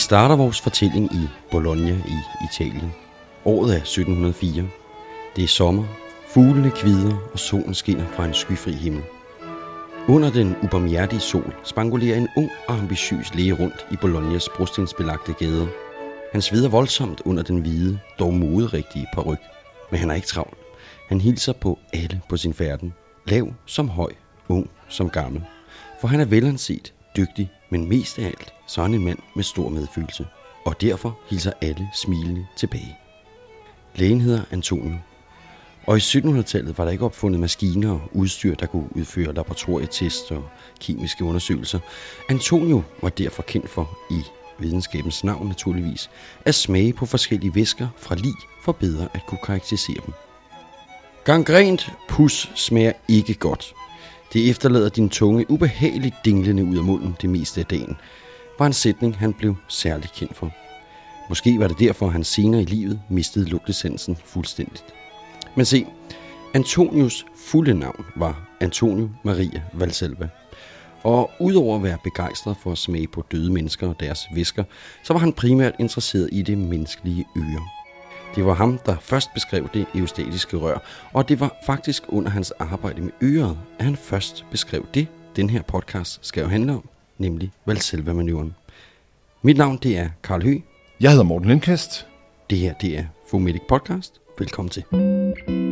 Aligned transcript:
Starter 0.00 0.36
vores 0.36 0.60
fortælling 0.60 1.14
i 1.14 1.28
Bologna 1.50 1.92
i 2.08 2.44
Italien. 2.52 2.92
Året 3.44 3.72
er 3.72 3.80
1704. 3.80 4.68
Det 5.36 5.44
er 5.44 5.48
sommer, 5.48 5.84
fuglene 6.28 6.70
kvider 6.70 7.16
og 7.32 7.38
solen 7.38 7.74
skinner 7.74 8.06
fra 8.06 8.24
en 8.24 8.34
skyfri 8.34 8.72
himmel. 8.72 9.02
Under 10.08 10.30
den 10.30 10.56
ubarmhjertige 10.62 11.20
sol 11.20 11.54
spangulerer 11.64 12.16
en 12.16 12.28
ung 12.36 12.50
og 12.68 12.74
ambitiøs 12.74 13.34
læge 13.34 13.52
rundt 13.52 13.86
i 13.92 13.96
Bolognas 13.96 14.48
brostensbelagte 14.56 15.32
gader. 15.32 15.66
Han 16.32 16.42
sveder 16.42 16.68
voldsomt 16.68 17.20
under 17.24 17.42
den 17.42 17.58
hvide, 17.58 17.98
dog 18.18 18.34
moderigtige 18.34 19.06
paryk. 19.14 19.40
Men 19.90 20.00
han 20.00 20.10
er 20.10 20.14
ikke 20.14 20.28
travl. 20.28 20.56
Han 21.08 21.20
hilser 21.20 21.52
på 21.52 21.78
alle 21.92 22.20
på 22.28 22.36
sin 22.36 22.54
færden. 22.54 22.94
Lav 23.26 23.52
som 23.66 23.88
høj, 23.88 24.12
ung 24.48 24.70
som 24.88 25.10
gammel. 25.10 25.42
For 26.00 26.08
han 26.08 26.20
er 26.20 26.24
velanset, 26.24 26.92
dygtig, 27.16 27.50
men 27.70 27.88
mest 27.88 28.18
af 28.18 28.26
alt 28.26 28.54
så 28.66 28.80
er 28.80 28.84
han 28.84 28.94
en 28.94 29.04
mand 29.04 29.18
med 29.36 29.44
stor 29.44 29.68
medfølelse. 29.68 30.26
Og 30.64 30.80
derfor 30.80 31.18
hilser 31.30 31.52
alle 31.60 31.88
smilende 31.94 32.46
tilbage. 32.56 32.96
Lægen 33.94 34.20
hedder 34.20 34.42
Antonio. 34.50 34.98
Og 35.86 35.96
i 35.96 36.00
1700-tallet 36.00 36.78
var 36.78 36.84
der 36.84 36.92
ikke 36.92 37.04
opfundet 37.04 37.40
maskiner 37.40 37.90
og 37.90 38.00
udstyr, 38.12 38.54
der 38.54 38.66
kunne 38.66 38.96
udføre 38.96 39.34
laboratorietest 39.34 40.32
og 40.32 40.48
kemiske 40.80 41.24
undersøgelser. 41.24 41.78
Antonio 42.28 42.82
var 43.02 43.08
derfor 43.08 43.42
kendt 43.42 43.70
for, 43.70 43.98
i 44.10 44.22
videnskabens 44.58 45.24
navn 45.24 45.46
naturligvis, 45.46 46.10
at 46.44 46.54
smage 46.54 46.92
på 46.92 47.06
forskellige 47.06 47.54
væsker 47.54 47.88
fra 47.96 48.14
lig 48.14 48.34
for 48.64 48.72
bedre 48.72 49.08
at 49.14 49.26
kunne 49.26 49.40
karakterisere 49.44 50.00
dem. 50.06 50.14
Gangrent 51.24 51.90
pus 52.08 52.50
smager 52.54 52.92
ikke 53.08 53.34
godt. 53.34 53.74
Det 54.32 54.50
efterlader 54.50 54.88
din 54.88 55.08
tunge 55.08 55.50
ubehageligt 55.50 56.14
dinglende 56.24 56.64
ud 56.64 56.76
af 56.76 56.84
munden 56.84 57.16
det 57.20 57.30
meste 57.30 57.60
af 57.60 57.66
dagen, 57.66 57.96
var 58.58 58.66
en 58.66 58.72
sætning, 58.72 59.16
han 59.16 59.32
blev 59.32 59.56
særligt 59.68 60.12
kendt 60.12 60.36
for. 60.36 60.50
Måske 61.28 61.58
var 61.58 61.68
det 61.68 61.78
derfor, 61.78 62.08
han 62.08 62.24
senere 62.24 62.62
i 62.62 62.64
livet 62.64 63.00
mistede 63.08 63.48
lugtesansen 63.48 64.16
fuldstændigt. 64.24 64.84
Men 65.54 65.64
se, 65.64 65.86
Antonius 66.54 67.26
fulde 67.36 67.74
navn 67.74 68.04
var 68.16 68.48
Antonio 68.60 69.10
Maria 69.24 69.62
Valselva. 69.72 70.28
Og 71.02 71.30
udover 71.40 71.76
at 71.76 71.82
være 71.82 71.98
begejstret 72.04 72.56
for 72.62 72.72
at 72.72 72.78
smage 72.78 73.08
på 73.08 73.24
døde 73.32 73.52
mennesker 73.52 73.88
og 73.88 74.00
deres 74.00 74.20
væsker, 74.34 74.64
så 75.04 75.12
var 75.12 75.20
han 75.20 75.32
primært 75.32 75.74
interesseret 75.78 76.28
i 76.32 76.42
det 76.42 76.58
menneskelige 76.58 77.24
øre. 77.36 77.79
Det 78.34 78.46
var 78.46 78.54
ham, 78.54 78.78
der 78.86 78.96
først 79.00 79.34
beskrev 79.34 79.68
det 79.74 79.86
eustatiske 79.94 80.56
rør, 80.56 80.78
og 81.12 81.28
det 81.28 81.40
var 81.40 81.56
faktisk 81.66 82.02
under 82.08 82.30
hans 82.30 82.50
arbejde 82.50 83.00
med 83.00 83.12
øret, 83.22 83.58
at 83.78 83.84
han 83.84 83.96
først 83.96 84.44
beskrev 84.50 84.86
det, 84.94 85.06
den 85.36 85.50
her 85.50 85.62
podcast 85.62 86.18
skal 86.22 86.42
jo 86.42 86.48
handle 86.48 86.72
om, 86.72 86.88
nemlig 87.18 87.52
Valsalva-manøvren. 87.66 88.54
Mit 89.42 89.56
navn 89.56 89.78
det 89.82 89.98
er 89.98 90.08
Karl 90.22 90.42
Høgh. 90.42 90.62
Jeg 91.00 91.10
hedder 91.10 91.24
Morten 91.24 91.48
Lindqvist. 91.48 92.06
Det 92.50 92.58
her 92.58 92.74
det 92.74 92.98
er 92.98 93.04
Fomedic 93.30 93.62
Podcast. 93.68 94.20
Velkommen 94.38 94.70
til. 94.70 95.69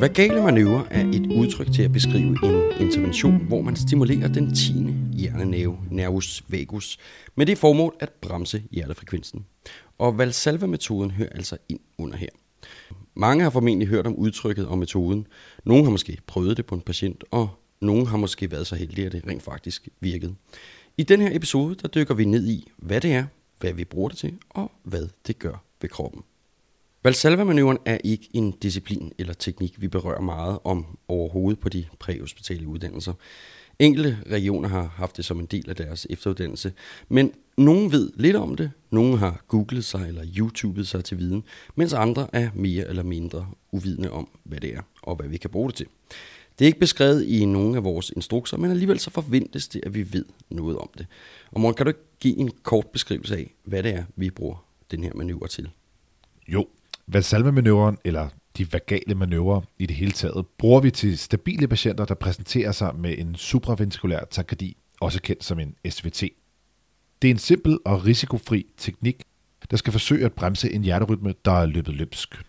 Vagale 0.00 0.42
manøvre 0.42 0.92
er 0.92 1.06
et 1.06 1.26
udtryk 1.26 1.72
til 1.72 1.82
at 1.82 1.92
beskrive 1.92 2.28
en 2.44 2.80
intervention, 2.80 3.46
hvor 3.46 3.60
man 3.60 3.76
stimulerer 3.76 4.28
den 4.28 4.54
10. 4.54 4.72
hjernenæve, 5.12 5.78
nervus 5.90 6.42
vagus, 6.48 6.98
med 7.34 7.46
det 7.46 7.58
formål 7.58 7.96
at 8.00 8.10
bremse 8.10 8.62
hjertefrekvensen. 8.70 9.46
Og 9.98 10.18
Valsalva-metoden 10.18 11.10
hører 11.10 11.28
altså 11.28 11.56
ind 11.68 11.80
under 11.98 12.16
her. 12.16 12.28
Mange 13.14 13.42
har 13.42 13.50
formentlig 13.50 13.88
hørt 13.88 14.06
om 14.06 14.16
udtrykket 14.16 14.66
og 14.66 14.78
metoden. 14.78 15.26
Nogle 15.64 15.84
har 15.84 15.90
måske 15.90 16.18
prøvet 16.26 16.56
det 16.56 16.66
på 16.66 16.74
en 16.74 16.80
patient, 16.80 17.24
og 17.30 17.48
nogle 17.80 18.06
har 18.06 18.16
måske 18.16 18.50
været 18.50 18.66
så 18.66 18.76
heldige, 18.76 19.06
at 19.06 19.12
det 19.12 19.26
rent 19.26 19.42
faktisk 19.42 19.88
virkede. 20.00 20.34
I 20.96 21.02
den 21.02 21.20
her 21.20 21.36
episode, 21.36 21.74
der 21.74 21.88
dykker 21.88 22.14
vi 22.14 22.24
ned 22.24 22.46
i, 22.46 22.70
hvad 22.76 23.00
det 23.00 23.12
er, 23.12 23.24
hvad 23.60 23.72
vi 23.72 23.84
bruger 23.84 24.08
det 24.08 24.18
til, 24.18 24.34
og 24.50 24.72
hvad 24.82 25.08
det 25.26 25.38
gør 25.38 25.64
ved 25.80 25.88
kroppen. 25.88 26.22
Valsalva-manøvren 27.02 27.78
er 27.84 27.98
ikke 28.04 28.28
en 28.32 28.50
disciplin 28.50 29.12
eller 29.18 29.32
teknik, 29.32 29.80
vi 29.80 29.88
berører 29.88 30.20
meget 30.20 30.58
om 30.64 30.86
overhovedet 31.08 31.60
på 31.60 31.68
de 31.68 31.84
præhospitale 31.98 32.66
uddannelser. 32.66 33.12
Enkelte 33.78 34.18
regioner 34.30 34.68
har 34.68 34.92
haft 34.96 35.16
det 35.16 35.24
som 35.24 35.40
en 35.40 35.46
del 35.46 35.70
af 35.70 35.76
deres 35.76 36.06
efteruddannelse, 36.10 36.72
men 37.08 37.32
nogen 37.56 37.92
ved 37.92 38.10
lidt 38.14 38.36
om 38.36 38.56
det, 38.56 38.70
nogen 38.90 39.18
har 39.18 39.44
googlet 39.48 39.84
sig 39.84 40.08
eller 40.08 40.24
YouTubet 40.36 40.88
sig 40.88 41.04
til 41.04 41.18
viden, 41.18 41.44
mens 41.74 41.92
andre 41.92 42.28
er 42.32 42.50
mere 42.54 42.88
eller 42.88 43.02
mindre 43.02 43.48
uvidende 43.72 44.10
om, 44.10 44.28
hvad 44.44 44.60
det 44.60 44.74
er 44.74 44.80
og 45.02 45.16
hvad 45.16 45.28
vi 45.28 45.36
kan 45.36 45.50
bruge 45.50 45.68
det 45.68 45.76
til. 45.76 45.86
Det 46.58 46.64
er 46.64 46.66
ikke 46.66 46.78
beskrevet 46.78 47.24
i 47.24 47.44
nogen 47.44 47.74
af 47.74 47.84
vores 47.84 48.10
instrukser, 48.16 48.56
men 48.56 48.70
alligevel 48.70 48.98
så 48.98 49.10
forventes 49.10 49.68
det, 49.68 49.80
at 49.86 49.94
vi 49.94 50.12
ved 50.12 50.24
noget 50.50 50.78
om 50.78 50.90
det. 50.98 51.06
Og 51.52 51.60
Morten, 51.60 51.76
kan 51.76 51.86
du 51.86 51.90
ikke 51.90 52.00
give 52.20 52.36
en 52.36 52.50
kort 52.62 52.86
beskrivelse 52.86 53.36
af, 53.36 53.54
hvad 53.64 53.82
det 53.82 53.94
er, 53.94 54.04
vi 54.16 54.30
bruger 54.30 54.66
den 54.90 55.04
her 55.04 55.14
manøvre 55.14 55.48
til? 55.48 55.70
Jo, 56.48 56.66
Valsalva-manøvren, 57.08 57.98
eller 58.04 58.28
de 58.58 58.72
vagale 58.72 59.14
manøvrer 59.14 59.60
i 59.78 59.86
det 59.86 59.96
hele 59.96 60.12
taget, 60.12 60.46
bruger 60.58 60.80
vi 60.80 60.90
til 60.90 61.18
stabile 61.18 61.68
patienter, 61.68 62.04
der 62.04 62.14
præsenterer 62.14 62.72
sig 62.72 62.94
med 62.96 63.18
en 63.18 63.34
supraventrikulær 63.34 64.24
takykardi, 64.30 64.76
også 65.00 65.22
kendt 65.22 65.44
som 65.44 65.58
en 65.58 65.74
SVT. 65.90 66.22
Det 67.22 67.28
er 67.28 67.30
en 67.30 67.38
simpel 67.38 67.78
og 67.84 68.06
risikofri 68.06 68.66
teknik, 68.76 69.22
der 69.70 69.76
skal 69.76 69.92
forsøge 69.92 70.24
at 70.24 70.32
bremse 70.32 70.72
en 70.72 70.82
hjerterytme, 70.82 71.34
der 71.44 71.52
er 71.52 71.66
løbet 71.66 71.94
løbsk. 71.94 72.42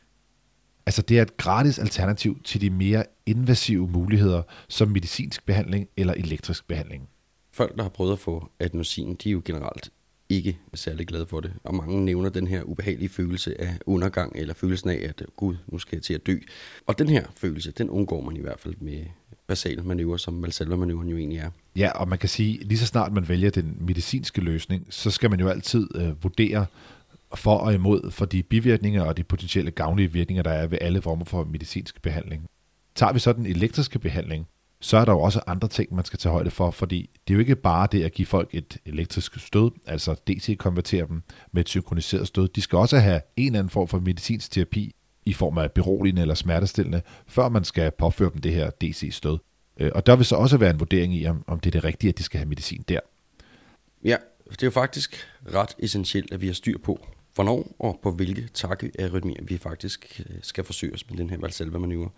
Altså 0.85 1.01
det 1.01 1.17
er 1.17 1.21
et 1.21 1.37
gratis 1.37 1.79
alternativ 1.79 2.43
til 2.43 2.61
de 2.61 2.69
mere 2.69 3.03
invasive 3.25 3.87
muligheder 3.87 4.41
som 4.67 4.87
medicinsk 4.87 5.45
behandling 5.45 5.87
eller 5.97 6.13
elektrisk 6.13 6.67
behandling. 6.67 7.09
Folk, 7.51 7.75
der 7.75 7.83
har 7.83 7.89
prøvet 7.89 8.11
at 8.11 8.19
få 8.19 8.51
adenosin, 8.59 9.15
de 9.15 9.29
er 9.29 9.33
jo 9.33 9.41
generelt 9.45 9.91
ikke 10.29 10.57
særlig 10.73 11.07
glad 11.07 11.25
for 11.25 11.39
det. 11.39 11.53
Og 11.63 11.75
mange 11.75 12.05
nævner 12.05 12.29
den 12.29 12.47
her 12.47 12.63
ubehagelige 12.63 13.09
følelse 13.09 13.61
af 13.61 13.77
undergang, 13.85 14.35
eller 14.35 14.53
følelsen 14.53 14.89
af, 14.89 15.05
at 15.09 15.23
gud, 15.35 15.55
nu 15.67 15.79
skal 15.79 15.95
jeg 15.95 16.03
til 16.03 16.13
at 16.13 16.27
dø. 16.27 16.37
Og 16.87 16.99
den 16.99 17.09
her 17.09 17.25
følelse, 17.35 17.71
den 17.71 17.89
undgår 17.89 18.21
man 18.21 18.37
i 18.37 18.41
hvert 18.41 18.59
fald 18.59 18.75
med 18.79 19.05
basale 19.47 19.81
manøvrer, 19.81 20.17
som 20.17 20.43
Valsalva-manøvren 20.43 21.09
jo 21.09 21.17
egentlig 21.17 21.39
er. 21.39 21.49
Ja, 21.75 21.91
og 21.91 22.07
man 22.07 22.19
kan 22.19 22.29
sige, 22.29 22.63
lige 22.63 22.77
så 22.77 22.85
snart 22.85 23.13
man 23.13 23.29
vælger 23.29 23.49
den 23.49 23.77
medicinske 23.79 24.41
løsning, 24.41 24.87
så 24.89 25.11
skal 25.11 25.29
man 25.29 25.39
jo 25.39 25.47
altid 25.47 25.87
øh, 25.95 26.23
vurdere 26.23 26.65
for 27.35 27.57
og 27.57 27.73
imod 27.73 28.11
for 28.11 28.25
de 28.25 28.43
bivirkninger 28.43 29.03
og 29.03 29.17
de 29.17 29.23
potentielle 29.23 29.71
gavnlige 29.71 30.11
virkninger, 30.11 30.43
der 30.43 30.51
er 30.51 30.67
ved 30.67 30.77
alle 30.81 31.01
former 31.01 31.25
for 31.25 31.43
medicinsk 31.43 32.01
behandling. 32.01 32.45
Tager 32.95 33.13
vi 33.13 33.19
så 33.19 33.33
den 33.33 33.45
elektriske 33.45 33.99
behandling, 33.99 34.47
så 34.79 34.97
er 34.97 35.05
der 35.05 35.11
jo 35.11 35.19
også 35.19 35.41
andre 35.47 35.67
ting, 35.67 35.95
man 35.95 36.05
skal 36.05 36.19
tage 36.19 36.33
højde 36.33 36.51
for, 36.51 36.71
fordi 36.71 37.09
det 37.27 37.33
er 37.33 37.35
jo 37.35 37.39
ikke 37.39 37.55
bare 37.55 37.87
det 37.91 38.03
at 38.03 38.11
give 38.11 38.25
folk 38.25 38.49
et 38.53 38.77
elektrisk 38.85 39.39
stød, 39.39 39.71
altså 39.85 40.15
DC-konvertere 40.27 41.07
dem 41.07 41.23
med 41.51 41.61
et 41.61 41.69
synkroniseret 41.69 42.27
stød. 42.27 42.47
De 42.47 42.61
skal 42.61 42.77
også 42.77 42.97
have 42.97 43.21
en 43.37 43.45
eller 43.45 43.59
anden 43.59 43.69
form 43.69 43.87
for 43.87 43.99
medicinsk 43.99 44.51
terapi 44.51 44.95
i 45.25 45.33
form 45.33 45.57
af 45.57 45.71
beroligende 45.71 46.21
eller 46.21 46.35
smertestillende, 46.35 47.01
før 47.27 47.49
man 47.49 47.63
skal 47.63 47.91
påføre 47.91 48.31
dem 48.33 48.41
det 48.41 48.53
her 48.53 48.69
DC-stød. 48.69 49.37
Øh, 49.79 49.91
og 49.95 50.05
der 50.05 50.15
vil 50.15 50.25
så 50.25 50.35
også 50.35 50.57
være 50.57 50.69
en 50.69 50.79
vurdering 50.79 51.15
i, 51.15 51.25
om, 51.25 51.59
det 51.59 51.65
er 51.65 51.71
det 51.71 51.83
rigtige, 51.83 52.09
at 52.09 52.17
de 52.17 52.23
skal 52.23 52.37
have 52.37 52.49
medicin 52.49 52.85
der. 52.89 52.99
Ja, 54.03 54.17
det 54.49 54.63
er 54.63 54.67
jo 54.67 54.71
faktisk 54.71 55.27
ret 55.53 55.75
essentielt, 55.79 56.33
at 56.33 56.41
vi 56.41 56.47
har 56.47 56.53
styr 56.53 56.77
på, 56.77 57.07
hvornår 57.35 57.75
og 57.79 57.99
på 58.03 58.11
hvilke 58.11 58.47
takkearytmier 58.53 59.43
vi 59.43 59.57
faktisk 59.57 60.21
øh, 60.29 60.35
skal 60.41 60.63
forsøge 60.63 60.93
os 60.93 61.09
med 61.09 61.17
den 61.17 61.29
her 61.29 61.37
Valsalva-manøvre. 61.37 62.09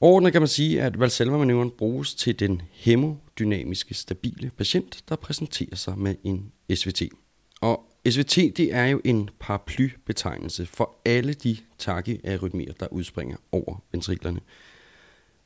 Overordnet 0.00 0.32
kan 0.32 0.40
man 0.40 0.48
sige, 0.48 0.82
at 0.82 1.00
Valsalva-manøvren 1.00 1.70
bruges 1.70 2.14
til 2.14 2.38
den 2.38 2.62
hemodynamiske 2.70 3.94
stabile 3.94 4.50
patient, 4.56 5.04
der 5.08 5.16
præsenterer 5.16 5.76
sig 5.76 5.98
med 5.98 6.14
en 6.24 6.52
SVT. 6.74 7.02
Og 7.60 7.90
SVT 8.10 8.36
det 8.36 8.74
er 8.74 8.84
jo 8.84 9.00
en 9.04 9.30
paraplybetegnelse 9.40 10.66
for 10.66 10.96
alle 11.04 11.34
de 11.34 11.56
takkearytmier, 11.78 12.72
der 12.72 12.86
udspringer 12.86 13.36
over 13.52 13.82
ventriklerne. 13.92 14.40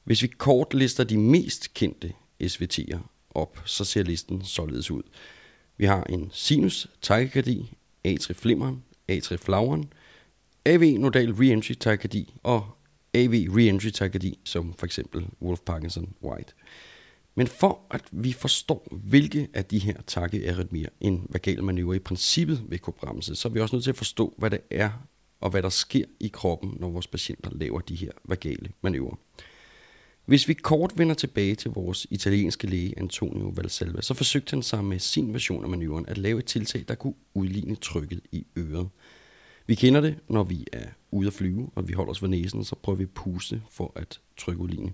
Hvis 0.05 0.23
vi 0.23 0.27
kort 0.27 0.75
lister 0.75 1.05
de 1.05 1.19
mest 1.19 1.75
kendte 1.75 2.13
SVT'er 2.43 2.99
op, 3.31 3.63
så 3.65 3.85
ser 3.85 4.03
listen 4.03 4.45
således 4.45 4.91
ud. 4.91 5.03
Vi 5.77 5.85
har 5.85 6.05
en 6.05 6.31
sinus 6.33 6.89
takykardi, 7.03 7.75
atrieflimmeren, 8.05 8.85
atrieflageren, 9.09 9.93
AV 10.67 10.99
nodal 10.99 11.33
reentry 11.33 11.73
takykardi 11.73 12.35
og 12.43 12.78
AV 13.15 13.33
reentry 13.57 13.89
takykardi, 13.89 14.39
som 14.45 14.75
for 14.79 14.87
eksempel 14.87 15.27
Wolf 15.43 15.61
Parkinson 15.61 16.15
White. 16.23 16.53
Men 17.35 17.47
for 17.47 17.81
at 17.91 18.05
vi 18.13 18.33
forstår, 18.33 18.89
hvilke 18.91 19.49
af 19.55 19.65
de 19.65 19.79
her 19.79 19.95
takkearytmier 20.07 20.89
en 21.01 21.27
vagal 21.31 21.65
manøvre 21.65 21.97
i 21.97 21.99
princippet 21.99 22.65
vil 22.69 22.79
kunne 22.79 22.95
bremse, 23.01 23.35
så 23.35 23.49
er 23.49 23.53
vi 23.53 23.61
også 23.61 23.77
nødt 23.77 23.85
til 23.85 23.91
at 23.91 23.97
forstå, 23.97 24.35
hvad 24.39 24.51
det 24.51 24.61
er 24.71 24.91
og 25.41 25.51
hvad 25.51 25.63
der 25.63 25.69
sker 25.69 26.05
i 26.21 26.29
kroppen, 26.29 26.77
når 26.81 26.91
vores 26.91 27.07
patienter 27.07 27.51
laver 27.53 27.81
de 27.81 27.95
her 27.95 28.11
vagale 28.25 28.71
manøvrer. 28.83 29.17
Hvis 30.25 30.49
vi 30.49 30.55
kort 30.55 30.93
vender 30.97 31.15
tilbage 31.15 31.55
til 31.55 31.71
vores 31.71 32.07
italienske 32.11 32.67
læge 32.67 32.99
Antonio 32.99 33.53
Valsalva, 33.57 34.03
så 34.03 34.15
forsøgte 34.15 34.51
han 34.51 34.63
sig 34.63 34.85
med 34.85 34.99
sin 34.99 35.33
version 35.33 35.65
af 35.65 35.71
manøvren 35.71 36.07
at 36.09 36.19
lave 36.19 36.39
et 36.39 36.45
tiltag, 36.45 36.85
der 36.89 36.95
kunne 36.95 37.15
udligne 37.35 37.77
trykket 37.77 38.21
i 38.33 38.47
øret. 38.59 38.89
Vi 39.69 39.75
kender 39.75 40.01
det, 40.01 40.19
når 40.29 40.45
vi 40.45 40.67
er 40.73 40.87
ude 41.11 41.27
at 41.27 41.33
flyve, 41.33 41.71
og 41.75 41.89
vi 41.89 41.93
holder 41.93 42.11
os 42.11 42.23
ved 42.23 42.29
næsen, 42.29 42.65
så 42.65 42.77
prøver 42.77 42.97
vi 42.97 43.03
at 43.03 43.11
puste 43.11 43.63
for 43.71 43.93
at 43.95 44.21
trykke 44.37 44.63
udligne. 44.63 44.93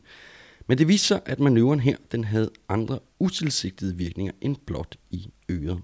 Men 0.66 0.78
det 0.78 0.88
viste 0.88 1.06
sig, 1.06 1.20
at 1.26 1.40
manøvren 1.40 1.80
her 1.80 1.96
den 2.12 2.24
havde 2.24 2.50
andre 2.68 2.98
utilsigtede 3.18 3.96
virkninger 3.96 4.32
end 4.40 4.56
blot 4.66 4.96
i 5.10 5.30
øret. 5.50 5.82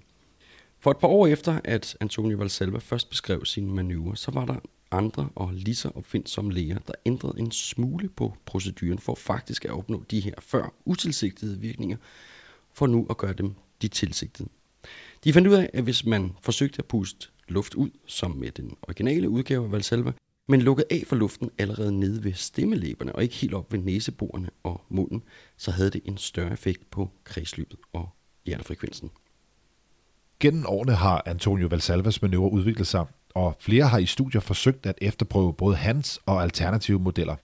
For 0.81 0.91
et 0.91 0.97
par 0.97 1.09
år 1.09 1.27
efter, 1.27 1.61
at 1.65 1.97
Antonio 2.01 2.37
Valsalva 2.37 2.79
først 2.79 3.11
beskrev 3.11 3.45
sine 3.45 3.73
manøvrer, 3.73 4.15
så 4.15 4.31
var 4.31 4.45
der 4.45 4.57
andre 4.91 5.29
og 5.35 5.51
lige 5.53 5.75
så 5.75 5.91
opfindsomme 5.95 6.53
læger, 6.53 6.79
der 6.79 6.95
ændrede 7.07 7.41
en 7.41 7.51
smule 7.51 8.09
på 8.09 8.37
proceduren 8.47 8.99
for 8.99 9.15
faktisk 9.15 9.65
at 9.65 9.71
opnå 9.71 10.05
de 10.11 10.21
her 10.21 10.35
før 10.39 10.75
utilsigtede 10.85 11.59
virkninger, 11.59 11.97
for 12.73 12.87
nu 12.87 13.07
at 13.11 13.17
gøre 13.17 13.33
dem 13.33 13.55
de 13.83 13.89
tilsigtede. 13.89 14.49
De 15.25 15.33
fandt 15.33 15.49
ud 15.49 15.55
af, 15.55 15.71
at 15.73 15.85
hvis 15.85 16.07
man 16.07 16.33
forsøgte 16.43 16.79
at 16.79 16.85
puste 16.85 17.29
luft 17.51 17.75
ud, 17.75 17.91
som 18.07 18.31
med 18.31 18.51
den 18.51 18.77
originale 18.83 19.29
udgave 19.29 19.65
af 19.65 19.73
Valsalva, 19.73 20.13
men 20.49 20.63
lukket 20.63 20.85
af 20.91 21.03
for 21.07 21.17
luften 21.17 21.51
allerede 21.59 22.01
nede 22.01 22.25
ved 22.25 22.33
stemmelæberne 22.33 23.15
og 23.15 23.23
ikke 23.23 23.35
helt 23.35 23.55
op 23.55 23.73
ved 23.73 23.79
næseborene 23.79 24.51
og 24.63 24.85
munden, 24.89 25.23
så 25.57 25.71
havde 25.71 25.91
det 25.91 26.01
en 26.05 26.19
større 26.19 26.53
effekt 26.53 26.91
på 26.91 27.11
kredsløbet 27.25 27.79
og 27.93 28.09
hjertefrekvensen. 28.47 29.11
Gennem 30.41 30.65
årene 30.67 30.95
har 30.95 31.23
Antonio 31.27 31.67
Valsalvas 31.67 32.23
manøvre 32.23 32.53
udviklet 32.53 32.87
sig, 32.87 33.07
og 33.35 33.57
flere 33.61 33.89
har 33.89 33.99
i 33.99 34.07
studier 34.07 34.41
forsøgt 34.41 34.87
at 34.87 34.99
efterprøve 35.01 35.55
både 35.55 35.77
hans 35.77 36.21
og 36.27 36.43
alternative 36.43 37.01
modeller. 37.01 37.37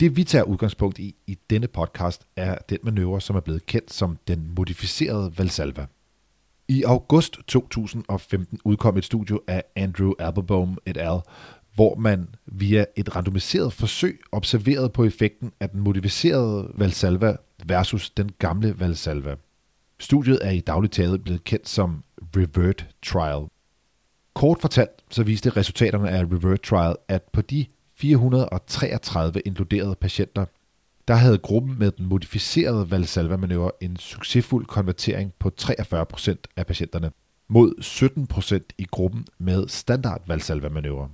Det 0.00 0.16
vi 0.16 0.24
tager 0.24 0.44
udgangspunkt 0.44 0.98
i 0.98 1.14
i 1.26 1.38
denne 1.50 1.68
podcast 1.68 2.26
er 2.36 2.58
den 2.68 2.78
manøvre, 2.82 3.20
som 3.20 3.36
er 3.36 3.40
blevet 3.40 3.66
kendt 3.66 3.92
som 3.92 4.18
den 4.28 4.52
modificerede 4.56 5.38
Valsalva. 5.38 5.86
I 6.68 6.82
august 6.82 7.38
2015 7.46 8.58
udkom 8.64 8.96
et 8.96 9.04
studie 9.04 9.38
af 9.48 9.64
Andrew 9.76 10.12
Applebaum 10.18 10.78
et 10.86 10.96
al., 10.96 11.20
hvor 11.74 11.94
man 11.94 12.28
via 12.46 12.84
et 12.96 13.16
randomiseret 13.16 13.72
forsøg 13.72 14.20
observerede 14.32 14.88
på 14.88 15.04
effekten 15.04 15.52
af 15.60 15.70
den 15.70 15.80
modificerede 15.80 16.70
Valsalva 16.74 17.36
versus 17.66 18.10
den 18.10 18.30
gamle 18.38 18.80
Valsalva. 18.80 19.36
Studiet 19.98 20.38
er 20.42 20.50
i 20.50 20.60
daglig 20.60 20.90
tale 20.90 21.18
blevet 21.18 21.44
kendt 21.44 21.68
som 21.68 22.04
Revert 22.36 22.86
Trial. 23.02 23.48
Kort 24.34 24.60
fortalt 24.60 24.90
så 25.10 25.22
viste 25.22 25.50
resultaterne 25.50 26.10
af 26.10 26.22
Revert 26.22 26.62
Trial, 26.62 26.96
at 27.08 27.22
på 27.32 27.40
de 27.40 27.66
433 27.96 29.40
inkluderede 29.40 29.94
patienter, 29.94 30.44
der 31.08 31.14
havde 31.14 31.38
gruppen 31.38 31.78
med 31.78 31.90
den 31.90 32.06
modificerede 32.06 32.90
Valsalva-manøvre 32.90 33.70
en 33.80 33.96
succesfuld 33.96 34.66
konvertering 34.66 35.32
på 35.38 35.50
43% 35.60 36.34
af 36.56 36.66
patienterne, 36.66 37.10
mod 37.48 37.74
17% 38.70 38.74
i 38.78 38.84
gruppen 38.90 39.26
med 39.38 39.68
standard 39.68 40.22
Valsalva-manøvre. 40.26 41.08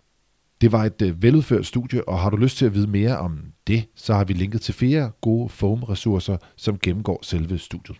Det 0.60 0.72
var 0.72 0.84
et 0.84 1.02
øh, 1.02 1.22
veludført 1.22 1.66
studie, 1.66 2.08
og 2.08 2.18
har 2.18 2.30
du 2.30 2.36
lyst 2.36 2.56
til 2.56 2.66
at 2.66 2.74
vide 2.74 2.86
mere 2.86 3.18
om 3.18 3.52
det, 3.66 3.84
så 3.94 4.14
har 4.14 4.24
vi 4.24 4.32
linket 4.32 4.60
til 4.60 4.74
flere 4.74 5.10
gode 5.20 5.48
foam-ressourcer, 5.48 6.36
som 6.56 6.78
gennemgår 6.78 7.18
selve 7.22 7.58
studiet. 7.58 7.96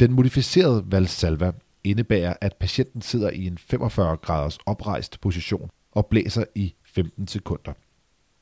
Den 0.00 0.12
modificerede 0.12 0.84
Valsalva 0.86 1.52
indebærer, 1.84 2.34
at 2.40 2.56
patienten 2.56 3.02
sidder 3.02 3.30
i 3.30 3.46
en 3.46 3.58
45 3.58 4.16
graders 4.16 4.58
oprejst 4.66 5.20
position 5.20 5.70
og 5.92 6.06
blæser 6.06 6.44
i 6.54 6.74
15 6.84 7.28
sekunder. 7.28 7.72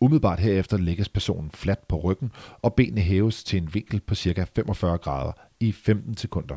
Umiddelbart 0.01 0.41
herefter 0.41 0.77
lægges 0.77 1.09
personen 1.09 1.51
fladt 1.51 1.89
på 1.89 2.01
ryggen, 2.01 2.33
og 2.63 2.75
benene 2.75 3.01
hæves 3.01 3.45
til 3.45 3.57
en 3.63 3.75
vinkel 3.75 4.01
på 4.01 4.15
ca. 4.15 4.45
45 4.55 4.99
grader 4.99 5.33
i 5.61 5.73
15 5.73 6.17
sekunder, 6.17 6.57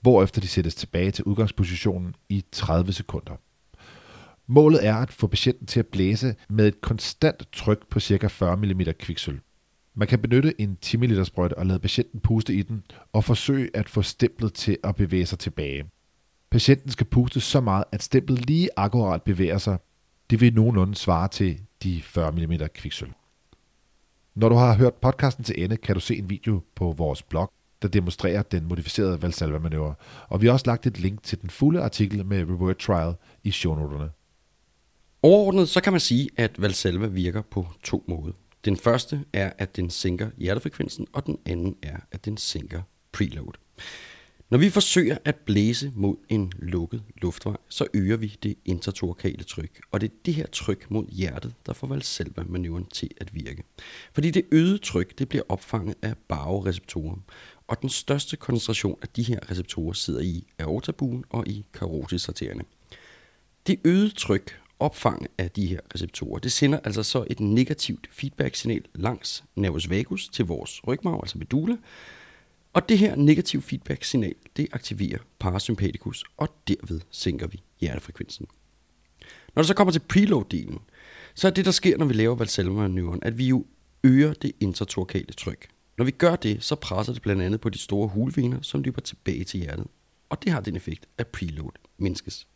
hvorefter 0.00 0.40
de 0.40 0.48
sættes 0.48 0.74
tilbage 0.74 1.10
til 1.10 1.24
udgangspositionen 1.24 2.14
i 2.28 2.44
30 2.52 2.92
sekunder. 2.92 3.36
Målet 4.46 4.86
er 4.86 4.96
at 4.96 5.12
få 5.12 5.26
patienten 5.26 5.66
til 5.66 5.80
at 5.80 5.86
blæse 5.86 6.34
med 6.48 6.68
et 6.68 6.80
konstant 6.80 7.52
tryk 7.52 7.88
på 7.90 8.00
ca. 8.00 8.26
40 8.26 8.56
mm 8.56 8.80
kviksøl. 8.98 9.40
Man 9.94 10.08
kan 10.08 10.18
benytte 10.18 10.60
en 10.60 10.76
10 10.76 10.96
ml 10.96 11.24
sprøjte 11.24 11.58
og 11.58 11.66
lade 11.66 11.78
patienten 11.78 12.20
puste 12.20 12.54
i 12.54 12.62
den 12.62 12.82
og 13.12 13.24
forsøge 13.24 13.70
at 13.74 13.88
få 13.88 14.02
stemplet 14.02 14.54
til 14.54 14.78
at 14.84 14.96
bevæge 14.96 15.26
sig 15.26 15.38
tilbage. 15.38 15.84
Patienten 16.50 16.90
skal 16.90 17.06
puste 17.06 17.40
så 17.40 17.60
meget, 17.60 17.84
at 17.92 18.02
stemplet 18.02 18.46
lige 18.46 18.68
akkurat 18.76 19.22
bevæger 19.22 19.58
sig. 19.58 19.78
Det 20.32 20.40
vil 20.40 20.54
nogenlunde 20.54 20.94
svare 20.94 21.28
til 21.28 21.60
de 21.82 22.02
40 22.02 22.32
mm 22.32 22.52
kviksøl. 22.74 23.12
Når 24.34 24.48
du 24.48 24.54
har 24.54 24.74
hørt 24.74 24.94
podcasten 24.94 25.44
til 25.44 25.64
ende, 25.64 25.76
kan 25.76 25.94
du 25.94 26.00
se 26.00 26.16
en 26.16 26.30
video 26.30 26.60
på 26.74 26.92
vores 26.92 27.22
blog, 27.22 27.52
der 27.82 27.88
demonstrerer 27.88 28.42
den 28.42 28.64
modificerede 28.64 29.22
Valsalva-manøvre, 29.22 29.94
og 30.28 30.40
vi 30.42 30.46
har 30.46 30.52
også 30.52 30.66
lagt 30.66 30.86
et 30.86 31.00
link 31.00 31.22
til 31.22 31.40
den 31.42 31.50
fulde 31.50 31.82
artikel 31.82 32.26
med 32.26 32.42
Reward 32.42 32.76
Trial 32.76 33.14
i 33.44 33.50
shownoterne. 33.50 34.10
Overordnet 35.22 35.68
så 35.68 35.80
kan 35.80 35.92
man 35.92 36.00
sige, 36.00 36.28
at 36.36 36.62
Valsalva 36.62 37.06
virker 37.06 37.42
på 37.42 37.66
to 37.82 38.04
måder. 38.08 38.32
Den 38.64 38.76
første 38.76 39.24
er, 39.32 39.52
at 39.58 39.76
den 39.76 39.90
sænker 39.90 40.30
hjertefrekvensen, 40.38 41.06
og 41.12 41.26
den 41.26 41.38
anden 41.46 41.76
er, 41.82 41.96
at 42.12 42.24
den 42.24 42.36
sænker 42.36 42.82
preload. 43.12 43.52
Når 44.52 44.58
vi 44.58 44.70
forsøger 44.70 45.18
at 45.24 45.36
blæse 45.36 45.92
mod 45.94 46.16
en 46.28 46.52
lukket 46.58 47.02
luftvej, 47.22 47.56
så 47.68 47.86
øger 47.94 48.16
vi 48.16 48.36
det 48.42 48.54
intertorkale 48.64 49.44
tryk, 49.44 49.80
og 49.90 50.00
det 50.00 50.10
er 50.10 50.14
det 50.24 50.34
her 50.34 50.46
tryk 50.46 50.90
mod 50.90 51.06
hjertet, 51.08 51.54
der 51.66 51.72
får 51.72 51.86
Valsalva-manøvren 51.86 52.86
til 52.86 53.10
at 53.16 53.34
virke. 53.34 53.62
Fordi 54.12 54.30
det 54.30 54.44
øgede 54.52 54.78
tryk, 54.78 55.18
det 55.18 55.28
bliver 55.28 55.42
opfanget 55.48 55.94
af 56.02 56.14
baroreceptorer, 56.28 57.16
og 57.68 57.82
den 57.82 57.88
største 57.88 58.36
koncentration 58.36 58.98
af 59.02 59.08
de 59.08 59.22
her 59.22 59.50
receptorer 59.50 59.92
sidder 59.92 60.20
i 60.20 60.46
aortabuen 60.58 61.24
og 61.30 61.48
i 61.48 61.64
karotisarterierne. 61.74 62.62
Det 63.66 63.80
øgede 63.84 64.10
tryk 64.10 64.60
opfanget 64.78 65.28
af 65.38 65.50
de 65.50 65.66
her 65.66 65.80
receptorer, 65.94 66.38
det 66.38 66.52
sender 66.52 66.78
altså 66.84 67.02
så 67.02 67.24
et 67.30 67.40
negativt 67.40 68.08
feedback-signal 68.10 68.82
langs 68.94 69.44
nervus 69.56 69.90
vagus 69.90 70.28
til 70.28 70.44
vores 70.44 70.86
rygmarv, 70.86 71.20
altså 71.22 71.38
medulla, 71.38 71.76
og 72.72 72.88
det 72.88 72.98
her 72.98 73.16
negative 73.16 73.62
feedback-signal, 73.62 74.34
det 74.56 74.68
aktiverer 74.72 75.18
parasympatikus, 75.38 76.24
og 76.36 76.48
derved 76.68 77.00
sænker 77.10 77.46
vi 77.46 77.62
hjertefrekvensen. 77.80 78.46
Når 79.54 79.62
det 79.62 79.68
så 79.68 79.74
kommer 79.74 79.92
til 79.92 80.02
preload-delen, 80.12 80.78
så 81.34 81.46
er 81.48 81.50
det, 81.50 81.64
der 81.64 81.70
sker, 81.70 81.96
når 81.96 82.06
vi 82.06 82.14
laver 82.14 82.34
valsalva 82.34 83.18
at 83.22 83.38
vi 83.38 83.48
jo 83.48 83.64
øger 84.04 84.32
det 84.32 84.52
intertorkale 84.60 85.32
tryk. 85.32 85.68
Når 85.98 86.04
vi 86.04 86.10
gør 86.10 86.36
det, 86.36 86.64
så 86.64 86.74
presser 86.74 87.12
det 87.12 87.22
blandt 87.22 87.42
andet 87.42 87.60
på 87.60 87.68
de 87.68 87.78
store 87.78 88.08
hulvener, 88.08 88.62
som 88.62 88.82
løber 88.82 89.00
tilbage 89.00 89.44
til 89.44 89.60
hjertet. 89.60 89.86
Og 90.28 90.42
det 90.44 90.52
har 90.52 90.60
den 90.60 90.76
effekt, 90.76 91.06
at 91.18 91.26
preload 91.26 91.72
mindskes. 91.98 92.46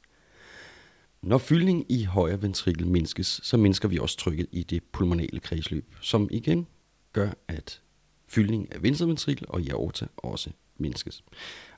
Når 1.23 1.39
fyldning 1.39 1.87
i 1.89 2.05
højre 2.05 2.43
ventrikel 2.43 2.87
mindskes, 2.87 3.41
så 3.43 3.57
mindsker 3.57 3.89
vi 3.89 3.99
også 3.99 4.17
trykket 4.17 4.47
i 4.53 4.63
det 4.63 4.83
pulmonale 4.93 5.41
kredsløb, 5.41 5.95
som 6.01 6.29
igen 6.31 6.67
gør, 7.13 7.31
at 7.49 7.81
fyldning 8.29 8.75
af 8.75 8.83
venstre 8.83 9.09
ventrikel 9.09 9.47
og 9.49 9.61
i 9.61 9.69
aorta 9.71 10.07
også 10.17 10.51
mindskes. 10.79 11.25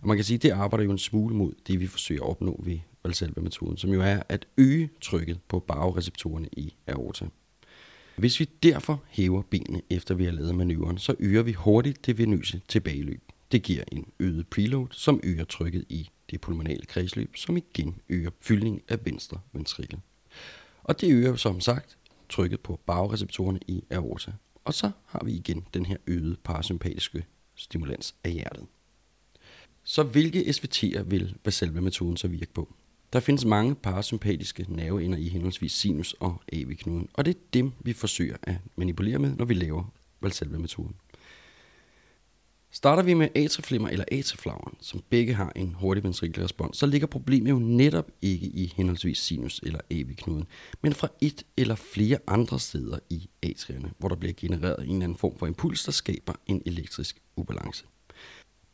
Og 0.00 0.08
man 0.08 0.16
kan 0.16 0.24
sige, 0.24 0.36
at 0.36 0.42
det 0.42 0.50
arbejder 0.50 0.84
jo 0.84 0.90
en 0.90 0.98
smule 0.98 1.34
mod 1.34 1.52
det, 1.66 1.80
vi 1.80 1.86
forsøger 1.86 2.22
at 2.22 2.30
opnå 2.30 2.60
ved 2.64 2.78
Valsalva-metoden, 3.04 3.76
som 3.76 3.90
jo 3.90 4.02
er 4.02 4.22
at 4.28 4.46
øge 4.56 4.90
trykket 5.00 5.40
på 5.48 5.60
baroreceptorerne 5.60 6.48
i 6.52 6.74
aorta. 6.86 7.26
Hvis 8.16 8.40
vi 8.40 8.44
derfor 8.62 9.02
hæver 9.08 9.42
benene 9.42 9.82
efter 9.90 10.14
vi 10.14 10.24
har 10.24 10.32
lavet 10.32 10.54
manøvren, 10.54 10.98
så 10.98 11.14
øger 11.18 11.42
vi 11.42 11.52
hurtigt 11.52 12.06
det 12.06 12.18
venøse 12.18 12.60
tilbageløb. 12.68 13.22
Det 13.52 13.62
giver 13.62 13.84
en 13.92 14.06
øget 14.20 14.48
preload, 14.48 14.86
som 14.90 15.20
øger 15.22 15.44
trykket 15.44 15.84
i 15.88 16.10
det 16.30 16.40
pulmonale 16.40 16.86
kredsløb, 16.86 17.36
som 17.36 17.56
igen 17.56 18.00
øger 18.08 18.30
fyldning 18.40 18.82
af 18.88 18.98
venstre 19.04 19.40
ventrikel. 19.52 19.98
Og 20.82 21.00
det 21.00 21.12
øger 21.12 21.36
som 21.36 21.60
sagt 21.60 21.98
trykket 22.28 22.60
på 22.60 22.80
baroreceptorerne 22.86 23.60
i 23.66 23.84
aorta. 23.90 24.32
Og 24.68 24.74
så 24.74 24.90
har 25.06 25.24
vi 25.24 25.32
igen 25.32 25.64
den 25.74 25.86
her 25.86 25.96
øgede 26.06 26.36
parasympatiske 26.44 27.24
stimulans 27.54 28.14
af 28.24 28.32
hjertet. 28.32 28.66
Så 29.82 30.02
hvilke 30.02 30.40
SVT'er 30.40 31.02
vil 31.02 31.36
Vasalva-metoden 31.44 32.16
så 32.16 32.28
virke 32.28 32.52
på? 32.52 32.74
Der 33.12 33.20
findes 33.20 33.44
mange 33.44 33.74
parasympatiske 33.74 34.66
nerveender 34.68 35.18
i 35.18 35.28
henholdsvis 35.28 35.72
sinus 35.72 36.12
og 36.20 36.42
AV-knuden, 36.52 37.08
og 37.14 37.24
det 37.24 37.36
er 37.36 37.40
dem, 37.52 37.72
vi 37.80 37.92
forsøger 37.92 38.36
at 38.42 38.54
manipulere 38.76 39.18
med, 39.18 39.36
når 39.36 39.44
vi 39.44 39.54
laver 39.54 39.84
Valsalva-metoden. 40.20 40.94
Starter 42.70 43.02
vi 43.02 43.14
med 43.14 43.28
atriflimmer 43.36 43.88
eller 43.88 44.04
atriflaveren, 44.12 44.76
som 44.80 45.02
begge 45.10 45.34
har 45.34 45.52
en 45.56 45.74
hurtig 45.74 46.04
ventrikelrespons, 46.04 46.76
så 46.76 46.86
ligger 46.86 47.06
problemet 47.06 47.50
jo 47.50 47.58
netop 47.58 48.10
ikke 48.22 48.46
i 48.46 48.72
henholdsvis 48.76 49.18
sinus 49.18 49.60
eller 49.62 49.80
AV-knuden, 49.90 50.46
men 50.82 50.94
fra 50.94 51.08
et 51.20 51.42
eller 51.56 51.74
flere 51.74 52.18
andre 52.26 52.60
steder 52.60 52.98
i 53.10 53.28
atrierne, 53.42 53.92
hvor 53.98 54.08
der 54.08 54.16
bliver 54.16 54.34
genereret 54.36 54.84
en 54.84 54.90
eller 54.90 55.04
anden 55.04 55.18
form 55.18 55.38
for 55.38 55.46
impuls, 55.46 55.84
der 55.84 55.92
skaber 55.92 56.34
en 56.46 56.62
elektrisk 56.66 57.22
ubalance. 57.36 57.84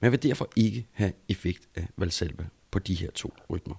Man 0.00 0.12
vil 0.12 0.22
derfor 0.22 0.48
ikke 0.56 0.86
have 0.92 1.12
effekt 1.28 1.68
af 1.74 1.88
valsalva 1.96 2.46
på 2.70 2.78
de 2.78 2.94
her 2.94 3.10
to 3.10 3.34
rytmer. 3.50 3.74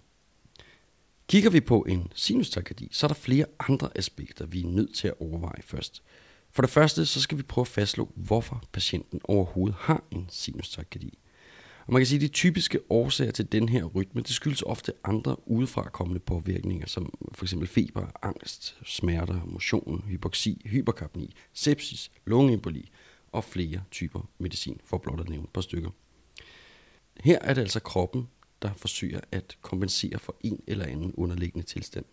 Kigger 1.27 1.50
vi 1.50 1.60
på 1.60 1.81
en 1.81 2.12
sinustakadi, 2.13 2.89
så 2.91 3.05
er 3.05 3.07
der 3.07 3.15
flere 3.15 3.45
andre 3.60 3.89
aspekter, 3.95 4.45
vi 4.45 4.62
er 4.62 4.67
nødt 4.67 4.95
til 4.95 5.07
at 5.07 5.13
overveje 5.19 5.62
først– 5.62 6.03
for 6.55 6.62
det 6.62 6.69
første, 6.71 7.05
så 7.05 7.21
skal 7.21 7.38
vi 7.38 7.43
prøve 7.43 7.63
at 7.63 7.67
fastslå, 7.67 8.12
hvorfor 8.15 8.63
patienten 8.71 9.21
overhovedet 9.24 9.75
har 9.79 10.03
en 10.12 10.25
sinus 10.29 10.77
Og 10.77 11.93
man 11.93 12.00
kan 12.00 12.05
sige, 12.05 12.17
at 12.17 12.21
de 12.21 12.27
typiske 12.27 12.79
årsager 12.89 13.31
til 13.31 13.51
den 13.51 13.69
her 13.69 13.83
rytme, 13.83 14.21
det 14.21 14.29
skyldes 14.29 14.62
ofte 14.62 14.93
andre 15.03 15.50
udefra 15.50 15.89
kommende 15.89 16.19
påvirkninger, 16.19 16.88
som 16.88 17.13
f.eks. 17.35 17.53
feber, 17.65 18.07
angst, 18.21 18.77
smerter, 18.85 19.45
motion, 19.45 20.03
hypoxi, 20.07 20.62
hyperkapni, 20.65 21.35
sepsis, 21.53 22.12
lungeemboli 22.25 22.89
og 23.31 23.43
flere 23.43 23.83
typer 23.91 24.29
medicin, 24.38 24.79
for 24.85 24.97
blot 24.97 25.19
at 25.19 25.29
nævne 25.29 25.43
et 25.43 25.53
par 25.53 25.62
stykker. 25.62 25.89
Her 27.19 27.39
er 27.41 27.53
det 27.53 27.62
altså 27.62 27.79
kroppen, 27.79 28.27
der 28.62 28.74
forsøger 28.74 29.19
at 29.31 29.57
kompensere 29.62 30.19
for 30.19 30.35
en 30.41 30.63
eller 30.67 30.85
anden 30.85 31.13
underliggende 31.15 31.65
tilstand. 31.65 32.05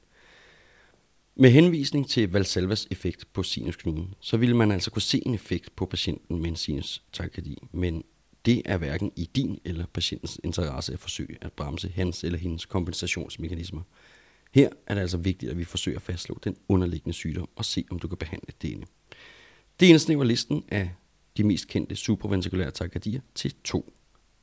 Med 1.36 1.50
henvisning 1.50 2.08
til 2.08 2.32
Valsalvas 2.32 2.88
effekt 2.90 3.32
på 3.32 3.42
sinusknuden, 3.42 4.14
så 4.20 4.36
ville 4.36 4.56
man 4.56 4.70
altså 4.70 4.90
kunne 4.90 5.02
se 5.02 5.22
en 5.26 5.34
effekt 5.34 5.76
på 5.76 5.86
patienten 5.86 6.42
med 6.42 6.50
en 6.50 6.56
sinus 6.56 7.02
men 7.72 8.04
det 8.46 8.62
er 8.64 8.76
hverken 8.76 9.12
i 9.16 9.30
din 9.36 9.58
eller 9.64 9.86
patientens 9.86 10.40
interesse 10.44 10.92
at 10.92 10.98
forsøge 10.98 11.36
at 11.40 11.52
bremse 11.52 11.92
hans 11.94 12.24
eller 12.24 12.38
hendes 12.38 12.66
kompensationsmekanismer. 12.66 13.82
Her 14.54 14.68
er 14.86 14.94
det 14.94 15.00
altså 15.00 15.16
vigtigt, 15.16 15.50
at 15.50 15.58
vi 15.58 15.64
forsøger 15.64 15.98
at 15.98 16.02
fastslå 16.02 16.38
den 16.44 16.56
underliggende 16.68 17.12
sygdom 17.12 17.48
og 17.56 17.64
se, 17.64 17.84
om 17.90 17.98
du 17.98 18.08
kan 18.08 18.18
behandle 18.18 18.52
denne. 18.62 18.86
Det 19.80 19.86
indsnæver 19.86 20.24
listen 20.24 20.64
af 20.68 20.90
de 21.36 21.44
mest 21.44 21.68
kendte 21.68 21.96
supraventrikulære 21.96 22.70
takykardier 22.70 23.20
til 23.34 23.54
to. 23.64 23.92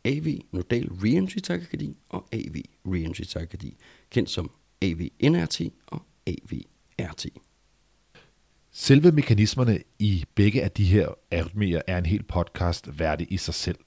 AV 0.06 0.40
nodal 0.52 0.88
reentry 0.88 1.38
takykardi 1.38 1.98
og 2.10 2.28
AV 2.32 2.56
reentry 2.86 3.24
takykardi, 3.24 3.78
kendt 4.10 4.30
som 4.30 4.52
AV-NRT 4.82 5.62
og 5.88 6.02
RT. 7.00 7.26
Selve 8.72 9.12
mekanismerne 9.12 9.80
i 10.00 10.26
begge 10.36 10.64
af 10.64 10.72
de 10.72 10.86
her 10.86 11.08
arytmier 11.32 11.82
er 11.88 11.98
en 11.98 12.06
hel 12.06 12.24
podcast 12.24 13.00
værdig 13.00 13.28
i 13.30 13.38
sig 13.38 13.54
selv. 13.54 13.78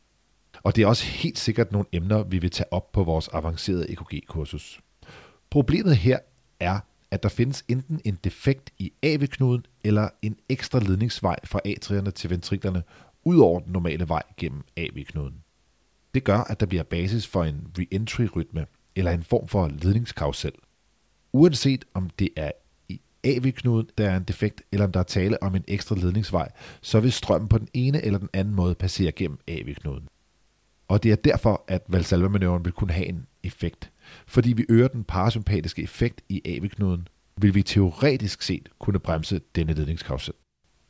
Og 0.63 0.77
det 0.77 0.83
er 0.83 0.87
også 0.87 1.05
helt 1.05 1.39
sikkert 1.39 1.73
nogle 1.73 1.87
emner, 1.93 2.23
vi 2.23 2.39
vil 2.39 2.51
tage 2.51 2.73
op 2.73 2.93
på 2.93 3.05
vores 3.05 3.29
avancerede 3.29 3.91
EKG-kursus. 3.91 4.81
Problemet 5.51 5.97
her 5.97 6.19
er, 6.61 6.81
at 7.11 7.23
der 7.23 7.29
findes 7.29 7.65
enten 7.69 8.01
en 8.05 8.19
defekt 8.25 8.73
i 8.79 8.93
AV-knuden 9.03 9.67
eller 9.85 10.09
en 10.23 10.37
ekstra 10.49 10.79
ledningsvej 10.79 11.37
fra 11.45 11.61
atrierne 11.65 12.11
til 12.11 12.31
ventriklerne 12.31 12.83
ud 13.25 13.39
over 13.39 13.61
den 13.61 13.73
normale 13.73 14.09
vej 14.09 14.23
gennem 14.37 14.63
AV-knuden. 14.77 15.35
Det 16.15 16.25
gør, 16.25 16.39
at 16.39 16.61
der 16.61 16.67
bliver 16.67 16.83
basis 16.83 17.27
for 17.27 17.45
en 17.45 17.67
reentry-rytme 17.79 18.67
eller 18.97 19.11
en 19.11 19.23
form 19.23 19.49
for 19.49 19.69
ledningskausel. 19.69 20.53
Uanset 21.33 21.85
om 21.95 22.11
det 22.11 22.29
er 22.37 22.51
AV-knuden, 23.25 23.89
der 23.99 24.11
er 24.11 24.17
en 24.17 24.23
defekt, 24.23 24.63
eller 24.73 24.87
om 24.87 24.93
der 24.93 25.01
er 25.01 25.05
tale 25.05 25.43
om 25.43 25.55
en 25.55 25.65
ekstra 25.69 25.95
ledningsvej, 25.95 26.49
så 26.81 27.01
vil 27.01 27.13
strømmen 27.13 27.49
på 27.49 27.59
den 27.59 27.69
ene 27.75 28.05
eller 28.05 28.19
den 28.19 28.29
anden 28.33 28.55
måde 28.55 28.75
passere 28.75 29.13
gennem 29.13 29.39
AV-knuden. 29.49 30.09
Og 30.89 31.03
det 31.03 31.13
er 31.13 31.17
derfor, 31.17 31.65
at 31.69 31.85
Valsalva-manøvren 31.89 32.65
vil 32.65 32.73
kunne 32.73 32.93
have 32.93 33.07
en 33.07 33.27
effekt. 33.43 33.91
Fordi 34.27 34.53
vi 34.53 34.65
øger 34.69 34.89
den 34.89 35.05
parasympatiske 35.05 35.83
effekt 35.83 36.21
i 36.29 36.43
AV-knuden, 36.45 37.09
vil 37.37 37.55
vi 37.55 37.63
teoretisk 37.63 38.43
set 38.43 38.69
kunne 38.79 38.99
bremse 38.99 39.41
denne 39.55 39.73
ledningskausel. 39.73 40.35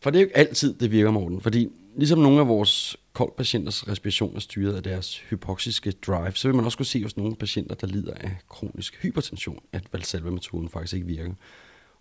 For 0.00 0.10
det 0.10 0.18
er 0.18 0.20
jo 0.20 0.26
ikke 0.26 0.36
altid, 0.36 0.74
det 0.74 0.90
virker, 0.90 1.10
Morten. 1.10 1.40
Fordi 1.40 1.68
ligesom 1.96 2.18
nogle 2.18 2.40
af 2.40 2.48
vores 2.48 2.96
koldpatienters 3.12 3.88
respiration 3.88 4.36
er 4.36 4.40
styret 4.40 4.74
af 4.76 4.82
deres 4.82 5.18
hypoxiske 5.18 5.90
drive, 5.90 6.32
så 6.34 6.48
vil 6.48 6.54
man 6.54 6.64
også 6.64 6.78
kunne 6.78 6.86
se 6.86 7.02
hos 7.02 7.16
nogle 7.16 7.36
patienter, 7.36 7.74
der 7.74 7.86
lider 7.86 8.14
af 8.14 8.36
kronisk 8.48 9.02
hypertension, 9.02 9.58
at 9.72 9.84
Valsalva-metoden 9.92 10.68
faktisk 10.68 10.94
ikke 10.94 11.06
virker. 11.06 11.34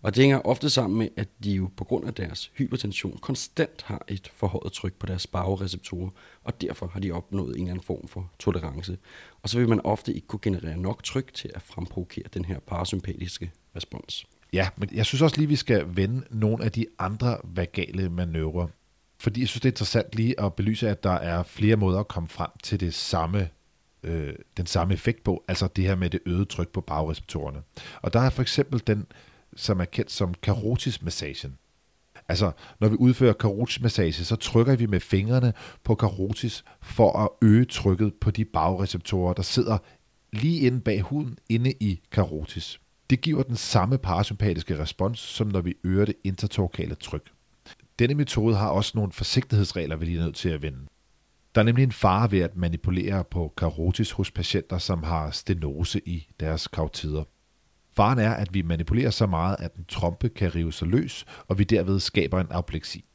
Og 0.02 0.16
det 0.16 0.22
hænger 0.22 0.40
ofte 0.40 0.70
sammen 0.70 1.00
med, 1.00 1.08
at 1.18 1.28
de 1.44 1.52
jo 1.52 1.70
på 1.78 1.84
grund 1.84 2.08
af 2.08 2.14
deres 2.14 2.52
hypertension 2.56 3.18
konstant 3.22 3.82
har 3.82 4.06
et 4.08 4.32
forhøjet 4.36 4.74
tryk 4.74 4.94
på 4.94 5.06
deres 5.06 5.28
bagereceptorer, 5.28 6.10
og 6.44 6.62
derfor 6.62 6.88
har 6.88 7.00
de 7.00 7.12
opnået 7.12 7.56
en 7.56 7.62
eller 7.62 7.72
anden 7.72 7.84
form 7.84 8.08
for 8.08 8.32
tolerance. 8.40 8.98
Og 9.42 9.50
så 9.50 9.60
vil 9.60 9.70
man 9.70 9.82
ofte 9.84 10.14
ikke 10.14 10.28
kunne 10.28 10.40
generere 10.42 10.78
nok 10.78 11.04
tryk 11.04 11.34
til 11.34 11.52
at 11.56 11.62
fremprovokere 11.62 12.26
den 12.34 12.46
her 12.46 12.60
parasympatiske 12.60 13.52
respons. 13.76 14.26
Ja, 14.54 14.70
men 14.78 14.90
jeg 14.94 15.06
synes 15.06 15.22
også 15.22 15.38
lige, 15.38 15.48
vi 15.48 15.56
skal 15.56 15.86
vende 15.88 16.24
nogle 16.30 16.64
af 16.64 16.72
de 16.72 16.86
andre 17.00 17.38
vagale 17.44 18.10
manøvrer. 18.10 18.68
Fordi 19.20 19.40
jeg 19.40 19.48
synes, 19.48 19.62
det 19.62 19.70
er 19.70 19.72
interessant 19.72 20.16
lige 20.16 20.40
at 20.40 20.54
belyse, 20.54 20.90
at 20.90 21.04
der 21.04 21.12
er 21.12 21.44
flere 21.44 21.76
måder 21.76 22.00
at 22.00 22.08
komme 22.08 22.30
frem 22.30 22.50
til 22.64 22.80
det 22.80 22.94
samme 22.94 23.50
øh, 24.04 24.34
den 24.58 24.66
samme 24.66 24.94
effekt 24.94 25.24
på, 25.24 25.44
altså 25.48 25.68
det 25.76 25.84
her 25.84 25.96
med 25.96 26.10
det 26.10 26.20
øgede 26.26 26.46
tryk 26.46 26.70
på 26.70 26.82
bagreceptorerne. 26.82 27.62
Og 28.02 28.14
der 28.14 28.20
er 28.20 28.30
for 28.30 28.42
eksempel 28.42 28.82
den 28.88 29.06
som 29.56 29.80
er 29.80 29.86
kendt 29.86 30.12
som 30.12 30.34
karotismassagen. 30.34 31.58
Altså, 32.28 32.52
når 32.80 32.88
vi 32.88 32.96
udfører 32.96 33.34
karotismassage, 33.34 34.26
så 34.26 34.36
trykker 34.36 34.76
vi 34.76 34.86
med 34.86 35.00
fingrene 35.00 35.54
på 35.84 35.96
karotis 35.96 36.64
for 36.82 37.20
at 37.20 37.30
øge 37.42 37.66
trykket 37.66 38.14
på 38.22 38.32
de 38.32 38.46
bagreceptorer, 38.46 39.34
der 39.34 39.44
sidder 39.44 39.78
lige 40.34 40.60
inde 40.60 40.82
bag 40.82 41.02
huden, 41.02 41.38
inde 41.50 41.74
i 41.80 42.02
karotis. 42.12 42.80
Det 43.10 43.22
giver 43.22 43.44
den 43.44 43.56
samme 43.56 43.98
parasympatiske 43.98 44.80
respons, 44.80 45.20
som 45.20 45.48
når 45.48 45.62
vi 45.62 45.74
øger 45.84 46.06
det 46.06 46.16
intertorkale 46.24 46.96
tryk. 46.96 47.32
Denne 48.00 48.16
metode 48.16 48.56
har 48.56 48.70
også 48.70 48.92
nogle 48.96 49.12
forsigtighedsregler, 49.12 49.96
vi 49.96 50.06
lige 50.06 50.20
er 50.20 50.24
nødt 50.24 50.36
til 50.36 50.50
at 50.50 50.62
vende. 50.62 50.80
Der 51.56 51.62
er 51.62 51.66
nemlig 51.66 51.84
en 51.84 51.92
fare 51.92 52.32
ved 52.32 52.40
at 52.40 52.58
manipulere 52.58 53.24
på 53.24 53.54
karotis 53.58 54.12
hos 54.12 54.32
patienter, 54.32 54.78
som 54.78 55.04
har 55.04 55.32
stenose 55.32 56.02
i 56.06 56.28
deres 56.40 56.68
karotider. 56.68 57.24
Faren 57.94 58.20
er, 58.20 58.32
at 58.32 58.54
vi 58.54 58.62
manipulerer 58.62 59.10
så 59.10 59.26
meget, 59.26 59.56
at 59.60 59.74
en 59.76 59.86
trompe 59.88 60.30
kan 60.30 60.56
rive 60.56 60.74
sig 60.74 60.88
løs, 60.88 61.26
og 61.48 61.60
vi 61.60 61.64
derved 61.64 62.00
skaber 62.00 62.40
en 62.40 62.48
apleksi. 62.50 63.06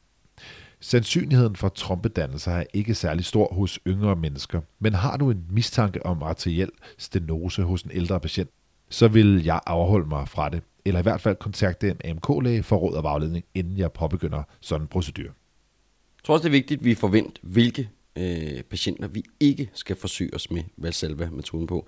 Sandsynligheden 0.79 1.55
for 1.55 1.69
trompedannelser 1.69 2.51
er 2.51 2.63
ikke 2.73 2.95
særlig 2.95 3.25
stor 3.25 3.53
hos 3.53 3.79
yngre 3.87 4.15
mennesker, 4.15 4.61
men 4.79 4.93
har 4.93 5.17
du 5.17 5.31
en 5.31 5.45
mistanke 5.49 6.05
om 6.05 6.23
arteriel 6.23 6.69
stenose 6.97 7.63
hos 7.63 7.81
en 7.81 7.91
ældre 7.91 8.19
patient, 8.19 8.49
så 8.89 9.07
vil 9.07 9.43
jeg 9.43 9.59
afholde 9.65 10.07
mig 10.07 10.27
fra 10.27 10.49
det, 10.49 10.61
eller 10.85 10.99
i 10.99 11.03
hvert 11.03 11.21
fald 11.21 11.35
kontakte 11.35 11.89
en 11.89 12.01
AMK-læge 12.05 12.63
for 12.63 12.75
råd 12.75 12.93
og 12.95 13.03
vejledning, 13.03 13.45
inden 13.55 13.77
jeg 13.77 13.91
påbegynder 13.91 14.43
sådan 14.59 14.81
en 14.81 14.87
procedur. 14.87 15.23
Jeg 15.23 16.23
tror 16.23 16.33
også, 16.33 16.43
det 16.43 16.49
er 16.49 16.57
vigtigt, 16.57 16.79
at 16.79 16.85
vi 16.85 16.95
forventer, 16.95 17.41
hvilke 17.41 17.89
øh, 18.17 18.63
patienter 18.63 19.07
vi 19.07 19.23
ikke 19.39 19.69
skal 19.73 19.95
forsøge 19.95 20.33
os 20.33 20.51
med 20.51 20.63
Valsalva-metoden 20.77 21.67
på. 21.67 21.87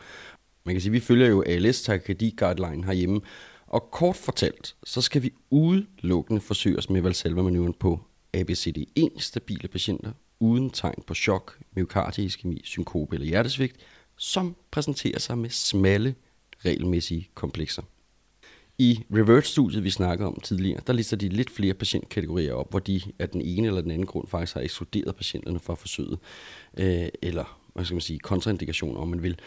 Man 0.69 0.75
kan 0.75 0.81
sige, 0.81 0.89
at 0.89 0.93
vi 0.93 0.99
følger 0.99 1.27
jo 1.27 1.43
ALS 1.47 1.81
Takadi 1.81 2.35
Guideline 2.38 2.85
herhjemme, 2.85 3.21
og 3.67 3.91
kort 3.91 4.15
fortalt, 4.15 4.75
så 4.83 5.01
skal 5.01 5.23
vi 5.23 5.33
udelukkende 5.49 6.41
forsøge 6.41 6.77
os 6.77 6.89
med 6.89 7.01
Valsalva-manøvren 7.01 7.73
på 7.73 7.99
ABCD1 8.38 9.19
stabile 9.19 9.67
patienter, 9.67 10.11
uden 10.39 10.69
tegn 10.69 11.03
på 11.07 11.13
chok, 11.13 11.59
myokardie, 11.75 12.29
synkope 12.63 13.15
eller 13.15 13.27
hjertesvigt, 13.27 13.75
som 14.17 14.55
præsenterer 14.71 15.19
sig 15.19 15.38
med 15.38 15.49
smalle, 15.49 16.15
regelmæssige 16.65 17.29
komplekser. 17.33 17.81
I 18.77 19.03
Revert-studiet, 19.13 19.83
vi 19.83 19.89
snakkede 19.89 20.27
om 20.27 20.39
tidligere, 20.43 20.81
der 20.88 20.93
lister 20.93 21.17
de 21.17 21.29
lidt 21.29 21.49
flere 21.49 21.73
patientkategorier 21.73 22.53
op, 22.53 22.69
hvor 22.69 22.79
de 22.79 23.01
af 23.19 23.29
den 23.29 23.41
ene 23.41 23.67
eller 23.67 23.81
den 23.81 23.91
anden 23.91 24.07
grund 24.07 24.27
faktisk 24.27 24.53
har 24.53 24.61
ekskluderet 24.61 25.15
patienterne 25.15 25.59
fra 25.59 25.75
forsøget, 25.75 26.19
øh, 26.77 27.07
eller 27.21 27.59
hvad 27.73 27.85
skal 27.85 27.95
man 27.95 28.01
sige, 28.01 28.19
kontraindikationer, 28.19 29.01
om 29.01 29.07
man 29.07 29.23
vil. 29.23 29.39